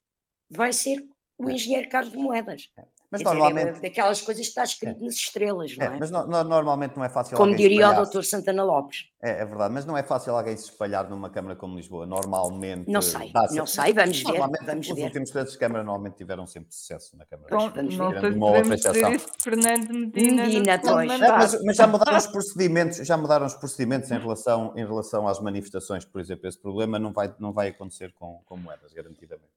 vai 0.51 0.73
ser 0.73 1.05
o 1.39 1.51
engenheiro 1.51 1.89
Carlos 1.89 2.15
Moedas. 2.15 2.71
Mas 3.11 3.23
Quer 3.23 3.29
dizer, 3.29 3.39
normalmente. 3.39 3.79
é 3.79 3.81
daquelas 3.81 4.21
coisas 4.23 4.43
que 4.43 4.49
está 4.49 4.65
escrito 4.65 5.05
nas 5.05 5.15
estrelas, 5.15 5.77
não 5.77 5.85
É, 5.85 5.89
é? 5.89 5.99
mas 6.01 6.11
no- 6.11 6.27
no- 6.27 6.43
normalmente 6.43 6.97
não 6.97 7.05
é 7.05 7.09
fácil 7.09 7.37
Como 7.37 7.53
alguém 7.53 7.69
diria 7.69 7.91
o 7.91 7.95
doutor 7.95 8.25
Santana 8.25 8.65
Lopes. 8.65 9.05
É, 9.23 9.43
é 9.43 9.45
verdade, 9.45 9.73
mas 9.73 9.87
não 9.87 9.97
é 9.97 10.03
fácil 10.03 10.35
alguém 10.35 10.57
se 10.57 10.65
espalhar 10.65 11.09
numa 11.09 11.31
Câmara 11.31 11.55
como 11.55 11.77
Lisboa. 11.77 12.07
Normalmente. 12.07 12.91
Não 12.91 13.01
sei, 13.01 13.31
não 13.53 13.67
sei, 13.67 13.93
vamos 13.93 14.19
ver, 14.19 14.25
Normalmente, 14.25 14.65
vamos 14.65 14.89
os 14.89 14.95
ver. 14.97 15.05
últimos 15.05 15.31
presidentes 15.31 15.53
de 15.53 15.59
Câmara 15.61 15.85
normalmente 15.85 16.17
tiveram 16.17 16.45
sempre 16.47 16.75
sucesso 16.75 17.17
na 17.17 17.25
Câmara. 17.25 17.57
bom, 17.57 17.71
vamos 17.71 17.97
não 17.97 18.11
ver. 18.11 18.21
sei 18.21 18.31
se 18.33 18.37
Uma 18.37 18.47
outra 18.47 18.63
podemos 18.63 18.77
dizer 18.81 18.91
exceção. 18.91 19.13
isso 19.13 19.27
de 19.27 19.43
Fernando 19.45 19.95
Medina. 19.95 20.43
Medina. 20.47 20.73
É, 20.73 21.31
mas, 21.39 21.63
mas 21.65 21.77
já 21.77 21.87
mudaram 21.87 22.17
os 22.19 22.27
procedimentos, 22.27 22.97
já 23.07 23.17
mudaram 23.17 23.47
os 23.47 23.55
procedimentos 23.55 24.11
em 24.11 24.19
relação, 24.19 24.73
em 24.77 24.85
relação 24.85 25.29
às 25.29 25.39
manifestações, 25.41 26.05
por 26.05 26.21
exemplo. 26.21 26.49
Esse 26.49 26.59
problema 26.59 26.99
não 26.99 27.13
vai, 27.13 27.33
não 27.39 27.53
vai 27.53 27.69
acontecer 27.69 28.13
com, 28.15 28.41
com 28.45 28.57
moedas, 28.57 28.93
garantidamente. 28.93 29.53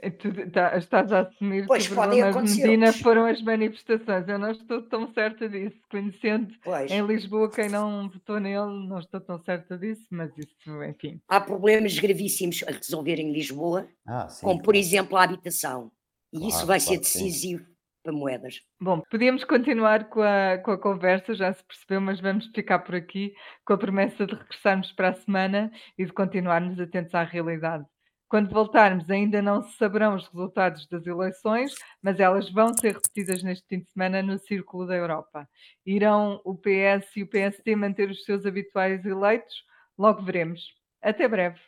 É 0.00 0.10
tá- 0.10 0.76
estás 0.76 1.12
a 1.12 1.20
assumir 1.20 1.66
Pois, 1.66 1.88
que 1.88 1.94
podem 1.94 2.22
acontecer 2.22 2.62
Medina 2.66 2.92
foram 2.92 3.26
as 3.26 3.42
manifestações. 3.42 4.28
Eu 4.28 4.38
não 4.38 4.50
estou 4.52 4.82
tão 4.82 5.12
certa 5.12 5.48
disso. 5.48 5.76
Conhecendo 5.90 6.54
Pois. 6.62 6.90
em 6.90 7.04
Lisboa 7.06 7.50
quem 7.50 7.68
não 7.68 8.08
votou 8.08 8.38
nele, 8.38 8.86
não 8.88 8.98
estou 8.98 9.20
tão 9.20 9.38
certa 9.42 9.76
disso, 9.76 10.06
mas 10.10 10.30
isso, 10.38 10.82
enfim. 10.84 11.20
Há 11.28 11.40
problemas 11.40 11.98
gravíssimos 11.98 12.62
a 12.66 12.70
resolver 12.70 13.16
em 13.16 13.32
Lisboa, 13.32 13.88
Ah, 14.06 14.28
sim. 14.28 14.46
como 14.46 14.62
por 14.62 14.74
exemplo 14.76 15.16
a 15.16 15.24
habitação. 15.24 15.90
E 16.32 16.38
isso 16.40 16.50
Claro, 16.50 16.66
vai 16.66 16.80
ser 16.80 16.86
claro 16.96 17.04
sim. 17.04 17.24
decisivo 17.24 17.64
para 18.04 18.12
moedas. 18.12 18.60
Bom, 18.80 19.02
podíamos 19.10 19.44
continuar 19.44 20.08
com 20.08 20.22
a, 20.22 20.58
com 20.58 20.70
a 20.70 20.78
conversa, 20.78 21.34
já 21.34 21.52
se 21.52 21.64
percebeu, 21.64 22.00
mas 22.00 22.20
vamos 22.20 22.46
ficar 22.54 22.78
por 22.78 22.94
aqui 22.94 23.34
com 23.66 23.72
a 23.72 23.78
promessa 23.78 24.26
de 24.26 24.34
regressarmos 24.34 24.92
para 24.92 25.08
a 25.10 25.14
semana 25.14 25.70
e 25.98 26.04
de 26.06 26.12
continuarmos 26.12 26.78
atentos 26.78 27.14
à 27.14 27.22
realidade. 27.24 27.84
Quando 28.28 28.52
voltarmos, 28.52 29.08
ainda 29.08 29.40
não 29.40 29.62
se 29.62 29.76
saberão 29.76 30.14
os 30.14 30.26
resultados 30.28 30.86
das 30.86 31.06
eleições, 31.06 31.74
mas 32.02 32.20
elas 32.20 32.50
vão 32.50 32.74
ser 32.74 32.94
repetidas 32.94 33.42
neste 33.42 33.66
fim 33.66 33.80
de 33.80 33.90
semana 33.90 34.22
no 34.22 34.38
Círculo 34.38 34.86
da 34.86 34.94
Europa. 34.94 35.48
Irão 35.86 36.40
o 36.44 36.54
PS 36.54 37.16
e 37.16 37.22
o 37.22 37.26
PST 37.26 37.74
manter 37.74 38.10
os 38.10 38.24
seus 38.24 38.44
habituais 38.44 39.04
eleitos? 39.04 39.64
Logo 39.96 40.22
veremos. 40.22 40.60
Até 41.00 41.26
breve. 41.26 41.58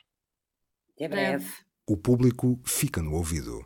Até 0.95 1.09
breve. 1.09 1.45
Breve. 1.45 1.55
O 1.89 1.97
público 1.97 2.61
fica 2.65 3.03
no 3.03 3.15
ouvido. 3.15 3.65